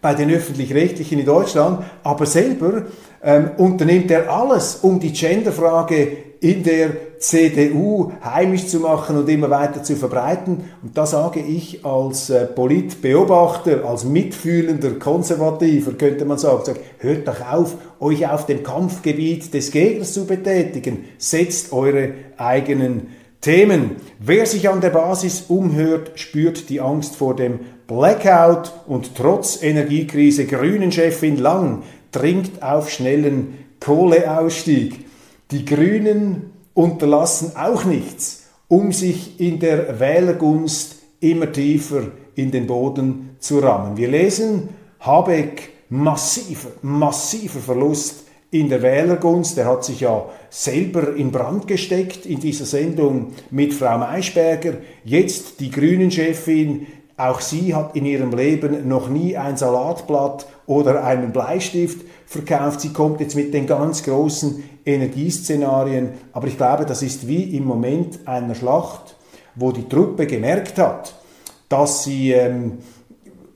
bei 0.00 0.14
den 0.14 0.30
öffentlich-rechtlichen 0.30 1.18
in 1.18 1.26
Deutschland, 1.26 1.84
aber 2.02 2.26
selber 2.26 2.84
ähm, 3.22 3.50
unternimmt 3.58 4.10
er 4.10 4.30
alles, 4.30 4.76
um 4.82 4.98
die 4.98 5.12
Genderfrage 5.12 6.30
in 6.40 6.62
der 6.62 7.18
CDU 7.18 8.12
heimisch 8.24 8.66
zu 8.66 8.80
machen 8.80 9.18
und 9.18 9.28
immer 9.28 9.50
weiter 9.50 9.82
zu 9.82 9.94
verbreiten. 9.94 10.70
Und 10.82 10.96
da 10.96 11.04
sage 11.04 11.40
ich 11.40 11.84
als 11.84 12.30
äh, 12.30 12.46
Politbeobachter, 12.46 13.84
als 13.84 14.04
mitfühlender 14.04 14.92
Konservativer, 14.92 15.92
könnte 15.92 16.24
man 16.24 16.38
sagen, 16.38 16.62
sag, 16.64 16.76
hört 16.98 17.28
doch 17.28 17.52
auf, 17.52 17.76
euch 18.00 18.26
auf 18.26 18.46
dem 18.46 18.62
Kampfgebiet 18.62 19.52
des 19.52 19.70
Gegners 19.70 20.14
zu 20.14 20.24
betätigen. 20.24 21.04
Setzt 21.18 21.74
eure 21.74 22.14
eigenen 22.38 23.08
Themen. 23.42 23.96
Wer 24.18 24.46
sich 24.46 24.70
an 24.70 24.80
der 24.80 24.90
Basis 24.90 25.44
umhört, 25.48 26.12
spürt 26.14 26.70
die 26.70 26.80
Angst 26.80 27.16
vor 27.16 27.36
dem 27.36 27.60
Blackout 27.90 28.70
und 28.86 29.16
trotz 29.16 29.60
Energiekrise 29.64 30.46
Grünen-Chefin 30.46 31.38
Lang 31.38 31.82
dringt 32.12 32.62
auf 32.62 32.88
schnellen 32.88 33.54
Kohleausstieg. 33.80 35.06
Die 35.50 35.64
Grünen 35.64 36.52
unterlassen 36.72 37.56
auch 37.56 37.84
nichts, 37.84 38.44
um 38.68 38.92
sich 38.92 39.40
in 39.40 39.58
der 39.58 39.98
Wählergunst 39.98 40.98
immer 41.18 41.50
tiefer 41.50 42.02
in 42.36 42.52
den 42.52 42.68
Boden 42.68 43.30
zu 43.40 43.58
rammen. 43.58 43.96
Wir 43.96 44.06
lesen 44.06 44.68
Habeck 45.00 45.70
massiver, 45.88 46.70
massiver 46.82 47.58
Verlust 47.58 48.22
in 48.52 48.68
der 48.68 48.82
Wählergunst. 48.82 49.58
Er 49.58 49.66
hat 49.66 49.84
sich 49.84 50.02
ja 50.02 50.26
selber 50.48 51.16
in 51.16 51.32
Brand 51.32 51.66
gesteckt 51.66 52.24
in 52.24 52.38
dieser 52.38 52.66
Sendung 52.66 53.32
mit 53.50 53.74
Frau 53.74 53.98
Maischberger. 53.98 54.74
Jetzt 55.04 55.58
die 55.58 55.72
Grünen-Chefin, 55.72 56.86
auch 57.20 57.40
sie 57.40 57.74
hat 57.74 57.94
in 57.94 58.06
ihrem 58.06 58.32
Leben 58.32 58.88
noch 58.88 59.08
nie 59.08 59.36
ein 59.36 59.56
Salatblatt 59.56 60.46
oder 60.66 61.04
einen 61.04 61.32
Bleistift 61.32 62.06
verkauft. 62.26 62.80
Sie 62.80 62.92
kommt 62.92 63.20
jetzt 63.20 63.36
mit 63.36 63.52
den 63.52 63.66
ganz 63.66 64.02
großen 64.02 64.62
Energieszenarien. 64.86 66.10
Aber 66.32 66.46
ich 66.46 66.56
glaube, 66.56 66.86
das 66.86 67.02
ist 67.02 67.28
wie 67.28 67.56
im 67.56 67.64
Moment 67.64 68.20
einer 68.26 68.54
Schlacht, 68.54 69.16
wo 69.54 69.70
die 69.70 69.88
Truppe 69.88 70.26
gemerkt 70.26 70.78
hat, 70.78 71.14
dass 71.68 72.04
sie 72.04 72.32
ähm, 72.32 72.78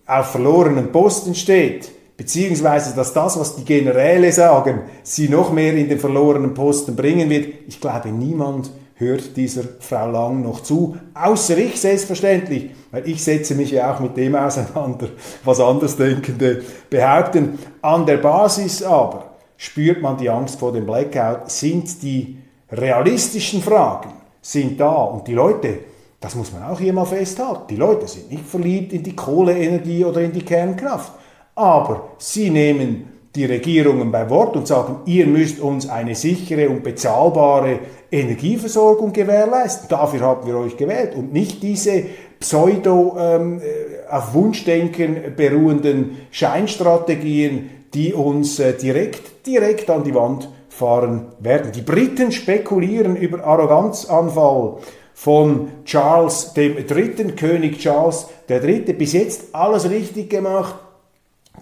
auf 0.06 0.32
verlorenen 0.32 0.92
Posten 0.92 1.34
steht, 1.34 1.90
beziehungsweise 2.18 2.94
dass 2.94 3.14
das, 3.14 3.38
was 3.38 3.56
die 3.56 3.64
Generäle 3.64 4.30
sagen, 4.32 4.82
sie 5.02 5.28
noch 5.28 5.52
mehr 5.52 5.74
in 5.74 5.88
den 5.88 5.98
verlorenen 5.98 6.52
Posten 6.52 6.96
bringen 6.96 7.30
wird. 7.30 7.48
Ich 7.66 7.80
glaube, 7.80 8.10
niemand 8.10 8.70
hört 8.96 9.36
dieser 9.36 9.62
Frau 9.80 10.10
Lang 10.10 10.42
noch 10.42 10.62
zu, 10.62 10.96
außer 11.14 11.58
ich 11.58 11.80
selbstverständlich, 11.80 12.70
weil 12.90 13.08
ich 13.08 13.22
setze 13.22 13.54
mich 13.54 13.72
ja 13.72 13.92
auch 13.92 14.00
mit 14.00 14.16
dem 14.16 14.36
auseinander, 14.36 15.08
was 15.44 15.60
Andersdenkende 15.60 16.62
behaupten. 16.88 17.58
An 17.82 18.06
der 18.06 18.18
Basis 18.18 18.82
aber 18.82 19.34
spürt 19.56 20.00
man 20.00 20.16
die 20.16 20.30
Angst 20.30 20.58
vor 20.58 20.72
dem 20.72 20.86
Blackout, 20.86 21.50
sind 21.50 22.02
die 22.02 22.38
realistischen 22.70 23.62
Fragen, 23.62 24.12
sind 24.40 24.78
da. 24.78 24.92
Und 24.92 25.26
die 25.26 25.34
Leute, 25.34 25.80
das 26.20 26.34
muss 26.34 26.52
man 26.52 26.62
auch 26.62 26.78
hier 26.78 26.92
mal 26.92 27.04
festhalten, 27.04 27.64
die 27.68 27.76
Leute 27.76 28.06
sind 28.06 28.30
nicht 28.30 28.46
verliebt 28.46 28.92
in 28.92 29.02
die 29.02 29.16
Kohleenergie 29.16 30.04
oder 30.04 30.20
in 30.20 30.32
die 30.32 30.44
Kernkraft, 30.44 31.12
aber 31.56 32.10
sie 32.18 32.50
nehmen 32.50 33.13
die 33.34 33.44
Regierungen 33.44 34.12
bei 34.12 34.30
Wort 34.30 34.56
und 34.56 34.68
sagen, 34.68 35.00
ihr 35.06 35.26
müsst 35.26 35.60
uns 35.60 35.88
eine 35.88 36.14
sichere 36.14 36.68
und 36.68 36.84
bezahlbare 36.84 37.80
Energieversorgung 38.10 39.12
gewährleisten. 39.12 39.88
Dafür 39.88 40.20
haben 40.20 40.46
wir 40.46 40.56
euch 40.56 40.76
gewählt 40.76 41.14
und 41.16 41.32
nicht 41.32 41.62
diese 41.62 42.04
pseudo 42.38 43.16
ähm, 43.18 43.60
äh, 43.60 44.08
auf 44.08 44.34
Wunschdenken 44.34 45.34
beruhenden 45.36 46.18
Scheinstrategien, 46.30 47.70
die 47.92 48.12
uns 48.12 48.60
äh, 48.60 48.74
direkt, 48.74 49.46
direkt 49.46 49.90
an 49.90 50.04
die 50.04 50.14
Wand 50.14 50.48
fahren 50.68 51.26
werden. 51.40 51.72
Die 51.72 51.82
Briten 51.82 52.30
spekulieren 52.30 53.16
über 53.16 53.44
Arroganzanfall 53.44 54.78
von 55.14 55.70
Charles 55.84 56.52
dem 56.54 56.86
dritten 56.86 57.36
König 57.36 57.78
Charles 57.78 58.28
der 58.48 58.60
Dritte. 58.60 58.94
Bis 58.94 59.12
jetzt 59.12 59.54
alles 59.54 59.88
richtig 59.88 60.30
gemacht. 60.30 60.74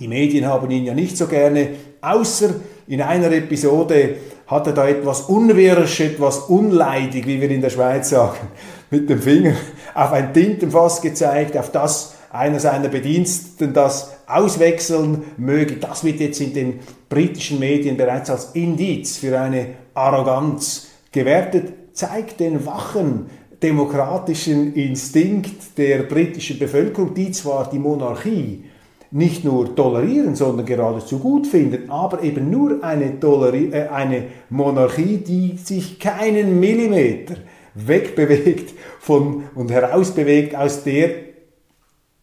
Die 0.00 0.08
Medien 0.08 0.46
haben 0.46 0.70
ihn 0.70 0.84
ja 0.84 0.94
nicht 0.94 1.16
so 1.16 1.26
gerne, 1.26 1.68
außer 2.00 2.54
in 2.86 3.02
einer 3.02 3.30
Episode 3.30 4.16
hat 4.46 4.66
er 4.66 4.72
da 4.72 4.88
etwas 4.88 5.22
unwirsch, 5.22 6.00
etwas 6.00 6.38
unleidig, 6.40 7.26
wie 7.26 7.40
wir 7.40 7.50
in 7.50 7.60
der 7.60 7.70
Schweiz 7.70 8.10
sagen, 8.10 8.48
mit 8.90 9.08
dem 9.08 9.20
Finger 9.20 9.54
auf 9.94 10.12
ein 10.12 10.32
Tintenfass 10.32 11.00
gezeigt, 11.00 11.56
auf 11.56 11.70
das 11.72 12.14
einer 12.30 12.58
seiner 12.60 12.88
Bediensteten 12.88 13.74
das 13.74 14.14
auswechseln 14.26 15.24
möge. 15.36 15.76
Das 15.76 16.02
wird 16.02 16.20
jetzt 16.20 16.40
in 16.40 16.54
den 16.54 16.80
britischen 17.08 17.58
Medien 17.58 17.98
bereits 17.98 18.30
als 18.30 18.52
Indiz 18.54 19.18
für 19.18 19.38
eine 19.38 19.66
Arroganz 19.92 20.88
gewertet, 21.12 21.74
zeigt 21.92 22.40
den 22.40 22.64
wachen 22.64 23.26
demokratischen 23.62 24.74
Instinkt 24.74 25.76
der 25.76 26.04
britischen 26.04 26.58
Bevölkerung, 26.58 27.14
die 27.14 27.30
zwar 27.30 27.68
die 27.68 27.78
Monarchie 27.78 28.64
nicht 29.12 29.44
nur 29.44 29.76
tolerieren, 29.76 30.34
sondern 30.34 30.66
geradezu 30.66 31.18
gut 31.18 31.46
finden, 31.46 31.90
aber 31.90 32.22
eben 32.22 32.50
nur 32.50 32.82
eine, 32.82 33.20
Toleri 33.20 33.70
äh, 33.70 33.88
eine 33.88 34.24
Monarchie, 34.48 35.18
die 35.18 35.58
sich 35.58 35.98
keinen 35.98 36.58
Millimeter 36.58 37.34
wegbewegt 37.74 38.74
von 39.00 39.44
und 39.54 39.70
herausbewegt 39.70 40.56
aus 40.56 40.82
der 40.84 41.10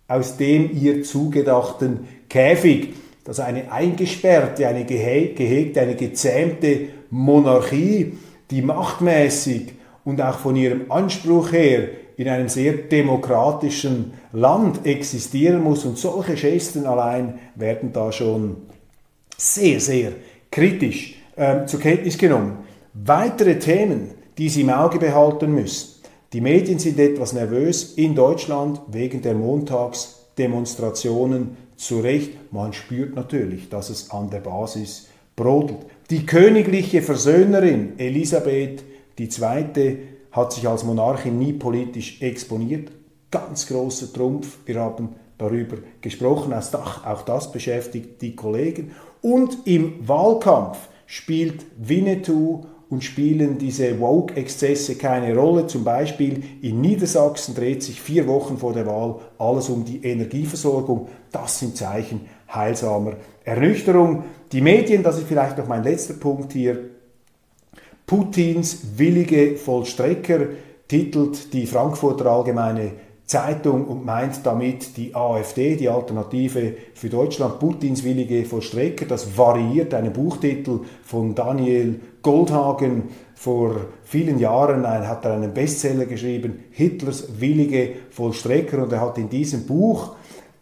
aus 0.08 0.38
dem 0.38 0.76
ihr 0.76 1.04
zugedachten 1.04 2.08
Käfig, 2.28 2.96
dass 3.24 3.40
eine 3.40 3.72
eingesperrte, 3.72 4.68
eine 4.68 4.84
gehegte, 4.86 5.82
eine 5.82 5.96
gezähmte 5.96 6.88
Monarchie, 7.12 8.14
die 8.50 8.64
machtmäßig 8.64 9.74
und 10.04 10.20
auch 10.20 10.40
von 10.40 10.56
ihrem 10.56 10.92
Anspruch 10.92 11.52
her 11.52 11.90
in 12.20 12.28
einem 12.28 12.50
sehr 12.50 12.74
demokratischen 12.74 14.14
Land 14.34 14.86
existieren 14.86 15.64
muss. 15.64 15.86
Und 15.86 15.98
solche 15.98 16.34
Gesten 16.34 16.86
allein 16.86 17.40
werden 17.56 17.94
da 17.94 18.12
schon 18.12 18.58
sehr, 19.38 19.80
sehr 19.80 20.12
kritisch 20.52 21.16
äh, 21.38 21.66
zur 21.66 21.80
Kenntnis 21.80 22.18
genommen. 22.18 22.58
Weitere 22.94 23.58
Themen, 23.58 24.10
die 24.38 24.50
Sie 24.50 24.60
im 24.62 24.70
Auge 24.70 25.00
behalten 25.00 25.56
müssen. 25.56 26.02
Die 26.34 26.42
Medien 26.42 26.78
sind 26.78 27.00
etwas 27.00 27.32
nervös 27.32 27.94
in 27.94 28.16
Deutschland 28.16 28.82
wegen 28.88 29.22
der 29.22 29.36
Montagsdemonstrationen. 29.36 31.56
Zu 31.78 32.02
Recht, 32.02 32.52
man 32.52 32.74
spürt 32.74 33.16
natürlich, 33.16 33.70
dass 33.70 33.90
es 33.90 34.12
an 34.12 34.30
der 34.30 34.42
Basis 34.42 35.08
brodelt. 35.38 35.86
Die 36.10 36.26
königliche 36.26 37.02
Versöhnerin 37.02 37.98
Elisabeth 37.98 38.84
II 39.18 40.19
hat 40.32 40.54
sich 40.54 40.68
als 40.68 40.84
Monarchin 40.84 41.38
nie 41.38 41.54
politisch 41.54 42.22
exponiert. 42.22 42.92
Ganz 43.32 43.68
großer 43.68 44.12
Trumpf. 44.12 44.60
Wir 44.66 44.80
haben 44.80 45.10
darüber 45.38 45.78
gesprochen. 46.02 46.54
Auch 46.54 47.22
das 47.24 47.52
beschäftigt 47.52 48.22
die 48.22 48.36
Kollegen. 48.36 48.92
Und 49.22 49.66
im 49.66 50.08
Wahlkampf 50.08 50.90
spielt 51.06 51.66
Winnetou 51.78 52.66
und 52.90 53.04
spielen 53.04 53.58
diese 53.58 54.00
Woke-Exzesse 54.00 54.96
keine 54.96 55.36
Rolle. 55.36 55.68
Zum 55.68 55.84
Beispiel 55.84 56.44
in 56.62 56.82
Niedersachsen 56.82 57.54
dreht 57.54 57.84
sich 57.84 58.02
vier 58.02 58.28
Wochen 58.28 58.58
vor 58.58 58.74
der 58.74 58.88
Wahl 58.88 59.20
alles 59.38 59.70
um 59.70 59.86
die 59.86 60.04
Energieversorgung. 60.04 61.08
Das 61.32 61.60
sind 61.60 61.78
Zeichen 61.78 62.22
heilsamer 62.54 63.14
Ernüchterung. 63.44 64.24
Die 64.52 64.62
Medien, 64.62 65.04
das 65.04 65.20
ist 65.20 65.28
vielleicht 65.28 65.58
noch 65.58 65.68
mein 65.68 65.84
letzter 65.84 66.16
Punkt 66.16 66.54
hier, 66.54 66.80
Putins 68.10 68.98
willige 68.98 69.56
Vollstrecker 69.56 70.40
titelt 70.88 71.54
die 71.54 71.68
Frankfurter 71.68 72.26
Allgemeine 72.26 72.94
Zeitung 73.28 73.86
und 73.86 74.04
meint 74.04 74.44
damit 74.44 74.98
die 74.98 75.14
AfD, 75.14 75.76
die 75.76 75.90
Alternative 75.90 76.74
für 76.96 77.08
Deutschland, 77.08 77.60
Putins 77.60 78.04
willige 78.04 78.46
Vollstrecker. 78.46 79.06
Das 79.06 79.38
variiert 79.38 79.94
einen 79.94 80.12
Buchtitel 80.12 80.80
von 81.04 81.36
Daniel 81.36 82.00
Goldhagen. 82.24 83.10
Vor 83.36 83.76
vielen 84.04 84.40
Jahren 84.40 84.88
hat 84.88 85.26
er 85.26 85.34
einen 85.34 85.54
Bestseller 85.54 86.06
geschrieben, 86.06 86.64
Hitlers 86.72 87.40
willige 87.40 87.92
Vollstrecker. 88.10 88.82
Und 88.82 88.92
er 88.92 89.02
hat 89.02 89.20
in 89.20 89.30
diesem 89.30 89.68
Buch 89.68 90.16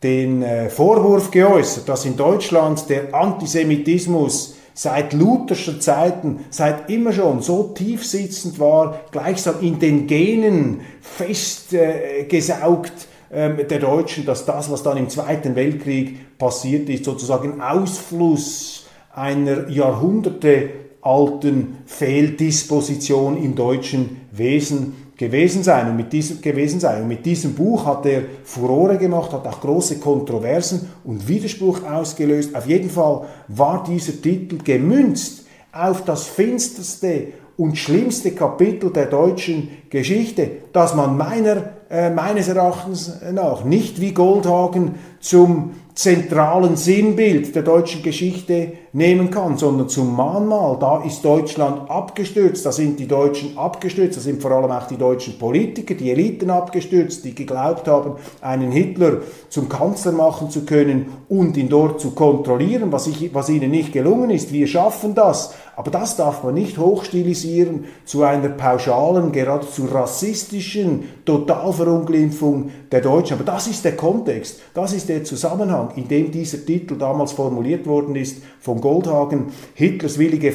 den 0.03 0.43
äh, 0.43 0.69
Vorwurf 0.69 1.31
geäußert, 1.31 1.87
dass 1.87 2.03
in 2.03 2.17
Deutschland 2.17 2.89
der 2.89 3.15
Antisemitismus 3.15 4.56
seit 4.77 5.13
lutherscher 5.13 5.79
Zeiten, 5.79 6.45
seit 6.51 6.87
immer 6.91 7.11
schon 7.11 7.41
so 7.41 7.63
tief 7.63 8.05
sitzend 8.05 8.59
war, 8.59 8.99
gleichsam 9.11 9.55
in 9.61 9.79
den 9.79 10.05
Genen 10.05 10.81
festgesaugt 11.01 12.93
äh, 13.31 13.65
der 13.65 13.79
Deutschen, 13.79 14.27
dass 14.27 14.45
das, 14.45 14.71
was 14.71 14.83
dann 14.83 14.97
im 14.97 15.09
Zweiten 15.09 15.55
Weltkrieg 15.55 16.37
passiert 16.37 16.89
ist, 16.89 17.05
sozusagen 17.05 17.59
Ausfluss 17.59 18.85
einer 19.15 19.67
Jahrhunderte 19.67 20.69
alten 21.01 21.79
Fehldisposition 21.87 23.43
im 23.43 23.55
deutschen 23.55 24.21
Wesen 24.31 25.06
gewesen 25.17 25.63
sein 25.63 25.89
und 25.89 25.97
mit 25.97 26.13
diesem 26.13 26.41
gewesen 26.41 26.79
sein. 26.79 27.01
Und 27.01 27.07
mit 27.07 27.25
diesem 27.25 27.55
Buch 27.55 27.85
hat 27.85 28.05
er 28.05 28.21
Furore 28.43 28.97
gemacht, 28.97 29.33
hat 29.33 29.47
auch 29.47 29.59
große 29.59 29.99
Kontroversen 29.99 30.89
und 31.03 31.27
Widerspruch 31.27 31.83
ausgelöst. 31.83 32.55
Auf 32.55 32.67
jeden 32.67 32.89
Fall 32.89 33.25
war 33.47 33.83
dieser 33.83 34.21
Titel 34.21 34.59
gemünzt 34.63 35.45
auf 35.71 36.05
das 36.05 36.27
finsterste 36.27 37.27
und 37.57 37.77
schlimmste 37.77 38.31
Kapitel 38.31 38.91
der 38.91 39.07
deutschen 39.07 39.69
Geschichte, 39.89 40.49
das 40.73 40.93
man 40.93 41.17
meiner, 41.17 41.71
äh, 41.89 42.11
meines 42.11 42.47
Erachtens 42.47 43.19
nach 43.31 43.65
nicht 43.65 43.99
wie 43.99 44.13
Goldhagen 44.13 44.95
zum 45.19 45.71
zentralen 45.97 46.75
Sinnbild 46.75 47.55
der 47.55 47.63
deutschen 47.63 48.03
Geschichte 48.03 48.73
nehmen 48.93 49.31
kann, 49.31 49.57
sondern 49.57 49.89
zum 49.89 50.15
Mahnmal. 50.15 50.77
Da 50.79 51.03
ist 51.03 51.25
Deutschland 51.25 51.89
abgestürzt, 51.89 52.67
da 52.67 52.71
sind 52.71 52.99
die 52.99 53.07
Deutschen 53.07 53.57
abgestürzt, 53.57 54.15
da 54.15 54.21
sind 54.21 54.39
vor 54.39 54.51
allem 54.51 54.69
auch 54.69 54.85
die 54.85 54.97
deutschen 54.97 55.39
Politiker, 55.39 55.95
die 55.95 56.11
Eliten 56.11 56.51
abgestürzt, 56.51 57.25
die 57.25 57.33
geglaubt 57.33 57.87
haben, 57.87 58.13
einen 58.41 58.71
Hitler 58.71 59.21
zum 59.49 59.69
Kanzler 59.69 60.11
machen 60.11 60.51
zu 60.51 60.65
können 60.65 61.07
und 61.29 61.57
ihn 61.57 61.67
dort 61.67 61.99
zu 61.99 62.11
kontrollieren, 62.11 62.91
was, 62.91 63.07
ich, 63.07 63.33
was 63.33 63.49
ihnen 63.49 63.71
nicht 63.71 63.91
gelungen 63.91 64.29
ist. 64.29 64.53
Wir 64.53 64.67
schaffen 64.67 65.15
das. 65.15 65.55
Aber 65.75 65.91
das 65.91 66.15
darf 66.15 66.43
man 66.43 66.55
nicht 66.55 66.79
hochstilisieren 66.79 67.85
zu 68.03 68.23
einer 68.23 68.49
pauschalen, 68.49 69.31
geradezu 69.31 69.85
rassistischen 69.85 71.03
Totalverunglimpfung 71.23 72.71
der 72.91 73.01
Deutschen. 73.01 73.35
Aber 73.35 73.43
das 73.43 73.67
ist 73.67 73.85
der 73.85 73.95
Kontext, 73.95 74.59
das 74.73 74.93
ist 74.93 75.07
der 75.07 75.23
Zusammenhang, 75.23 75.86
in 75.95 76.07
dem 76.07 76.31
dieser 76.31 76.65
Titel 76.65 76.97
damals 76.97 77.31
formuliert 77.31 77.85
worden 77.85 78.15
ist 78.15 78.43
von 78.59 78.81
Goldhagen, 78.81 79.53
Hitlers 79.73 80.17
willige. 80.17 80.53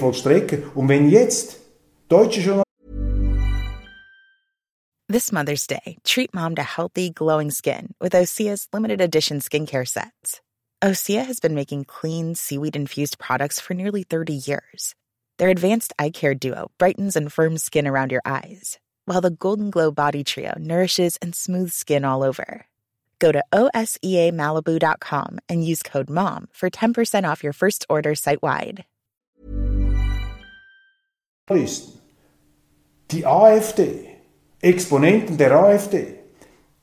Und 0.75 0.89
wenn 0.89 1.09
jetzt 1.09 1.59
deutsche 2.09 2.41
Journalisten 2.41 2.63
This 5.09 5.31
Mother's 5.31 5.67
Day, 5.67 5.99
treat 6.05 6.33
mom 6.33 6.55
to 6.55 6.63
healthy, 6.63 7.11
glowing 7.11 7.51
skin 7.51 7.95
with 8.01 8.15
Osea's 8.15 8.67
limited 8.73 9.03
edition 9.03 9.41
skincare 9.41 9.87
sets. 9.87 10.41
Osea 10.83 11.27
has 11.27 11.39
been 11.39 11.55
making 11.55 11.85
clean, 11.85 12.35
seaweed 12.35 12.75
infused 12.75 13.19
products 13.19 13.61
for 13.61 13.75
nearly 13.75 14.05
30 14.05 14.33
years. 14.33 14.95
Their 15.39 15.51
advanced 15.51 15.93
eye 15.99 16.11
care 16.11 16.35
duo 16.35 16.71
brightens 16.79 17.15
and 17.15 17.33
firms 17.33 17.63
skin 17.63 17.87
around 17.87 18.11
your 18.11 18.23
eyes, 18.25 18.81
while 19.05 19.21
the 19.21 19.31
Golden 19.31 19.71
Glow 19.71 19.93
Body 19.93 20.25
Trio 20.25 20.55
nourishes 20.59 21.19
and 21.21 21.35
smooths 21.35 21.75
skin 21.75 22.05
all 22.05 22.23
over. 22.23 22.67
Go 23.23 23.31
to 23.31 23.43
OSEAMalibu.com 23.53 25.39
and 25.49 25.65
use 25.65 25.83
code 25.83 26.11
MOM 26.11 26.49
for 26.53 26.69
10% 26.69 27.25
off 27.31 27.45
your 27.45 27.53
first 27.53 27.87
order 27.89 28.15
site 28.17 28.43
wide. 28.43 28.85
Die 33.11 33.25
AfD, 33.25 34.09
Exponenten 34.61 35.37
der 35.37 35.53
AfD, 35.53 36.19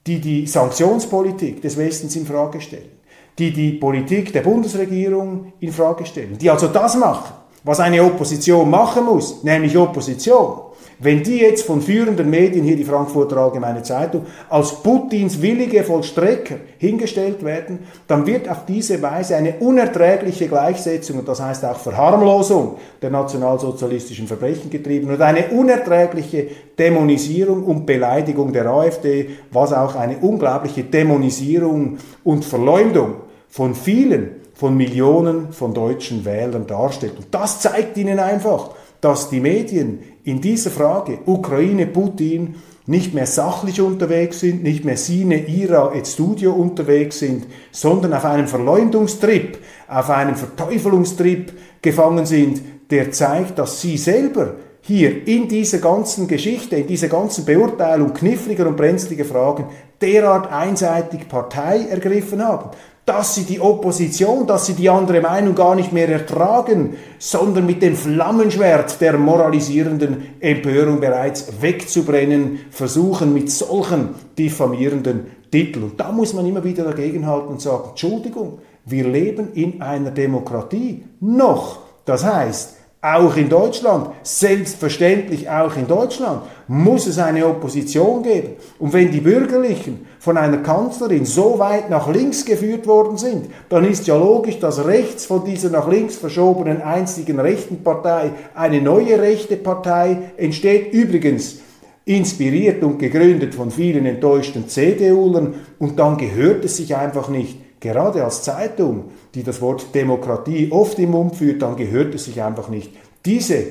die 0.08 0.22
die 0.22 0.48
Sanktionspolitik 0.48 1.62
des 1.62 1.76
Westens 1.76 2.16
in 2.16 2.26
Frage 2.26 2.62
stellen, 2.62 2.92
die 3.38 3.52
die 3.52 3.74
Politik 3.74 4.32
der 4.32 4.44
Bundesregierung 4.44 5.54
in 5.60 5.74
Frage 5.74 6.06
stellen, 6.06 6.38
die 6.38 6.50
also 6.50 6.68
das 6.68 6.96
machen, 6.96 7.34
was 7.64 7.80
eine 7.80 8.04
Opposition 8.04 8.70
machen 8.70 9.06
muss, 9.06 9.44
nämlich 9.44 9.76
Opposition. 9.76 10.69
Wenn 11.02 11.24
die 11.24 11.38
jetzt 11.38 11.66
von 11.66 11.82
führenden 11.82 12.30
Medien, 12.30 12.66
hier 12.66 12.76
die 12.76 12.84
Frankfurter 12.84 13.38
Allgemeine 13.38 13.84
Zeitung, 13.84 14.26
als 14.50 14.84
Putins 14.84 15.42
willige 15.42 15.86
Vollstrecker 15.86 16.56
hingestellt 16.78 17.44
werden, 17.46 17.80
dann 18.06 18.28
wird 18.28 18.50
auf 18.50 18.66
diese 18.66 19.02
Weise 19.02 19.38
eine 19.38 19.54
unerträgliche 19.60 20.50
Gleichsetzung, 20.50 21.20
und 21.20 21.28
das 21.28 21.42
heißt 21.42 21.64
auch 21.64 21.78
Verharmlosung 21.78 22.76
der 23.02 23.12
nationalsozialistischen 23.12 24.28
Verbrechen 24.28 24.70
getrieben 24.70 25.10
und 25.10 25.22
eine 25.22 25.48
unerträgliche 25.48 26.48
Dämonisierung 26.78 27.64
und 27.64 27.86
Beleidigung 27.86 28.52
der 28.52 28.68
AfD, 28.68 29.30
was 29.52 29.72
auch 29.72 29.96
eine 29.96 30.18
unglaubliche 30.18 30.84
Dämonisierung 30.84 31.98
und 32.26 32.44
Verleumdung 32.44 33.14
von 33.48 33.74
vielen 33.74 34.40
von 34.54 34.76
Millionen 34.76 35.54
von 35.54 35.74
deutschen 35.74 36.26
Wählern 36.26 36.68
darstellt. 36.68 37.14
Und 37.16 37.28
das 37.32 37.62
zeigt 37.62 37.96
ihnen 37.96 38.20
einfach, 38.20 38.72
dass 39.00 39.30
die 39.30 39.40
Medien 39.40 40.00
in 40.24 40.42
dieser 40.42 40.72
Frage 40.72 41.20
Ukraine, 41.26 41.88
Putin 41.88 42.56
nicht 42.86 43.14
mehr 43.14 43.28
sachlich 43.28 43.82
unterwegs 43.82 44.40
sind, 44.40 44.64
nicht 44.64 44.84
mehr 44.84 44.98
Sine, 44.98 45.48
Ira 45.48 45.94
et 45.94 46.08
Studio 46.08 46.54
unterwegs 46.54 47.20
sind, 47.20 47.46
sondern 47.72 48.14
auf 48.14 48.26
einem 48.26 48.48
Verleumdungstrip, 48.48 49.60
auf 49.88 50.10
einem 50.10 50.36
Verteufelungstrip 50.36 51.54
gefangen 51.84 52.26
sind, 52.26 52.62
der 52.90 53.12
zeigt, 53.12 53.60
dass 53.60 53.80
sie 53.82 53.98
selber 53.98 54.56
hier 54.82 55.28
in 55.28 55.48
dieser 55.48 55.78
ganzen 55.78 56.28
Geschichte, 56.28 56.78
in 56.78 56.88
dieser 56.88 57.10
ganzen 57.10 57.46
Beurteilung 57.46 58.14
kniffliger 58.14 58.68
und 58.68 58.78
brenzliger 58.78 59.26
Fragen 59.26 59.66
derart 60.02 60.52
einseitig 60.52 61.28
Partei 61.30 61.86
ergriffen 61.90 62.44
haben, 62.44 62.72
dass 63.10 63.34
sie 63.34 63.44
die 63.44 63.60
Opposition, 63.60 64.46
dass 64.46 64.68
sie 64.68 64.76
die 64.76 64.88
andere 64.88 65.20
Meinung 65.20 65.56
gar 65.56 65.74
nicht 65.74 65.92
mehr 65.92 66.08
ertragen, 66.08 66.96
sondern 67.18 67.66
mit 67.66 67.82
dem 67.82 67.96
Flammenschwert 67.96 69.02
der 69.02 69.18
moralisierenden 69.18 70.36
Empörung 70.40 71.00
bereits 71.00 71.60
wegzubrennen, 71.60 72.60
versuchen 72.70 73.34
mit 73.34 73.50
solchen 73.50 74.10
diffamierenden 74.38 75.26
Titeln. 75.50 75.86
Und 75.86 76.00
da 76.00 76.12
muss 76.12 76.36
man 76.36 76.46
immer 76.46 76.64
wieder 76.64 76.84
dagegenhalten 76.84 77.48
und 77.48 77.62
sagen, 77.62 77.90
Entschuldigung, 77.90 78.60
wir 78.86 79.08
leben 79.08 79.54
in 79.54 79.82
einer 79.82 80.12
Demokratie 80.12 81.04
noch. 81.20 81.80
Das 82.06 82.24
heißt, 82.24 82.76
auch 83.02 83.38
in 83.38 83.48
Deutschland, 83.48 84.10
selbstverständlich 84.24 85.50
auch 85.50 85.76
in 85.78 85.88
Deutschland, 85.88 86.42
muss 86.68 87.08
es 87.08 87.18
eine 87.18 87.46
Opposition 87.48 88.24
geben. 88.24 88.58
Und 88.78 88.92
wenn 88.92 89.10
die 89.10 89.22
Bürgerlichen 89.22 90.06
von 90.20 90.36
einer 90.36 90.58
Kanzlerin 90.58 91.24
so 91.24 91.58
weit 91.60 91.90
nach 91.90 92.14
links 92.14 92.44
geführt 92.44 92.86
worden 92.88 93.18
sind, 93.18 93.46
dann 93.70 93.86
ist 93.86 94.06
ja 94.06 94.18
logisch, 94.18 94.60
dass 94.60 94.86
rechts 94.86 95.26
von 95.26 95.46
dieser 95.46 95.70
nach 95.70 95.88
links 95.88 96.18
verschobenen 96.18 96.82
einzigen 96.82 97.40
rechten 97.40 97.84
Partei 97.84 98.32
eine 98.54 98.82
neue 98.82 99.18
rechte 99.22 99.56
Partei 99.56 100.18
entsteht. 100.36 100.92
Übrigens, 100.92 101.60
inspiriert 102.04 102.84
und 102.84 102.98
gegründet 102.98 103.56
von 103.56 103.72
vielen 103.72 104.06
enttäuschten 104.06 104.68
CDUlern 104.68 105.54
und 105.78 106.00
dann 106.00 106.18
gehört 106.18 106.66
es 106.66 106.78
sich 106.78 106.96
einfach 106.96 107.30
nicht 107.30 107.58
gerade 107.80 108.24
als 108.24 108.44
Zeitung, 108.44 109.12
die 109.36 109.44
das 109.44 109.62
Wort 109.62 109.94
Demokratie 109.94 110.72
oft 110.72 111.00
im 111.00 111.12
Mund 111.12 111.36
führt, 111.36 111.62
dann 111.62 111.76
gehört 111.76 112.16
es 112.16 112.26
sich 112.26 112.42
einfach 112.42 112.70
nicht. 112.70 112.92
Diese 113.26 113.66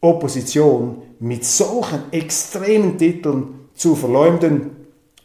Opposition 0.00 1.02
mit 1.20 1.44
solchen 1.44 2.12
extremen 2.12 2.98
Titeln 2.98 3.68
zu 3.74 3.94
verleumden, 3.94 4.70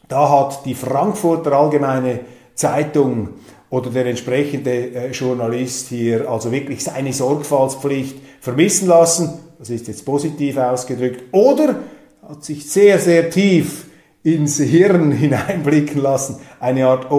da 0.08 0.30
hat 0.30 0.64
die 0.64 0.74
Frankfurter 0.74 1.52
Allgemeine 1.52 2.20
Zeitung 2.54 3.30
oder 3.70 3.90
der 3.90 4.06
entsprechende 4.06 4.94
äh, 4.94 5.10
Journalist 5.10 5.88
hier 5.88 6.28
also 6.30 6.50
wirklich 6.50 6.82
seine 6.82 7.12
Sorgfaltspflicht 7.12 8.16
vermissen 8.40 8.88
lassen. 8.88 9.38
Das 9.58 9.70
ist 9.70 9.88
jetzt 9.88 10.04
positiv 10.04 10.56
ausgedrückt. 10.56 11.24
Oder 11.32 11.76
hat 12.26 12.44
sich 12.44 12.70
sehr, 12.70 12.98
sehr 12.98 13.30
tief 13.30 13.86
ins 14.22 14.58
Hirn 14.58 15.12
hineinblicken 15.12 16.00
lassen. 16.00 16.36
Eine 16.60 16.86
Art 16.86 17.10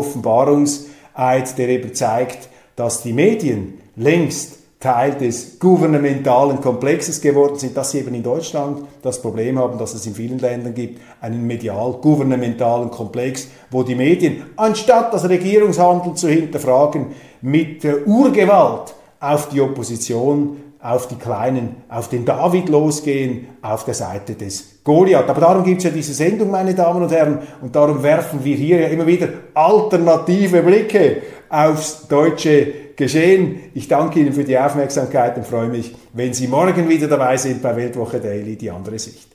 Offenbarungseid, 1.20 1.58
der 1.58 1.70
eben 1.70 1.94
zeigt, 1.94 2.50
dass 2.76 3.04
die 3.04 3.14
Medien 3.14 3.80
längst 3.96 4.58
Teil 4.80 5.16
des 5.16 5.60
gouvernementalen 5.60 6.62
Komplexes 6.62 7.20
geworden 7.20 7.60
sind, 7.60 7.76
dass 7.76 7.92
sie 7.92 8.00
eben 8.00 8.16
in 8.16 8.24
Deutschland 8.24 8.84
das 9.02 9.22
Problem 9.22 9.60
haben, 9.60 9.78
dass 9.78 9.94
es 9.94 10.06
in 10.06 10.16
vielen 10.16 10.40
Ländern 10.40 10.74
gibt, 10.74 11.02
einen 11.20 11.46
medial-gouvernementalen 11.46 12.90
Komplex, 12.90 13.50
wo 13.72 13.84
die 13.84 13.96
Medien, 13.96 14.44
anstatt 14.56 15.14
das 15.14 15.28
Regierungshandeln 15.28 16.16
zu 16.16 16.30
hinterfragen, 16.30 17.08
mit 17.42 17.84
Urgewalt 18.06 18.96
auf 19.20 19.50
die 19.50 19.60
Opposition 19.60 20.69
auf 20.82 21.08
die 21.08 21.16
Kleinen, 21.16 21.76
auf 21.90 22.08
den 22.08 22.24
David 22.24 22.70
losgehen, 22.70 23.48
auf 23.62 23.84
der 23.84 23.94
Seite 23.94 24.36
des 24.36 24.80
Goliath. 24.84 25.30
Aber 25.30 25.42
darum 25.42 25.64
gibt 25.64 25.80
es 25.80 25.84
ja 25.84 25.90
diese 25.90 26.14
Sendung, 26.14 26.52
meine 26.52 26.74
Damen 26.74 27.04
und 27.04 27.12
Herren, 27.12 27.40
und 27.62 27.76
darum 27.76 28.02
werfen 28.02 28.44
wir 28.44 28.56
hier 28.56 28.82
ja 28.82 28.88
immer 28.88 29.06
wieder 29.06 29.28
alternative 29.54 30.62
Blicke 30.62 31.22
aufs 31.50 32.08
deutsche 32.08 32.96
Geschehen. 32.96 33.60
Ich 33.74 33.88
danke 33.88 34.20
Ihnen 34.20 34.34
für 34.34 34.44
die 34.44 34.58
Aufmerksamkeit 34.58 35.38
und 35.38 35.46
freue 35.46 35.68
mich, 35.68 35.96
wenn 36.14 36.34
Sie 36.34 36.48
morgen 36.48 36.88
wieder 36.88 37.08
dabei 37.08 37.38
sind 37.38 37.62
bei 37.62 37.76
Weltwoche 37.76 38.20
Daily, 38.20 38.56
die 38.56 38.72
andere 38.72 39.00
Sicht. 39.00 39.29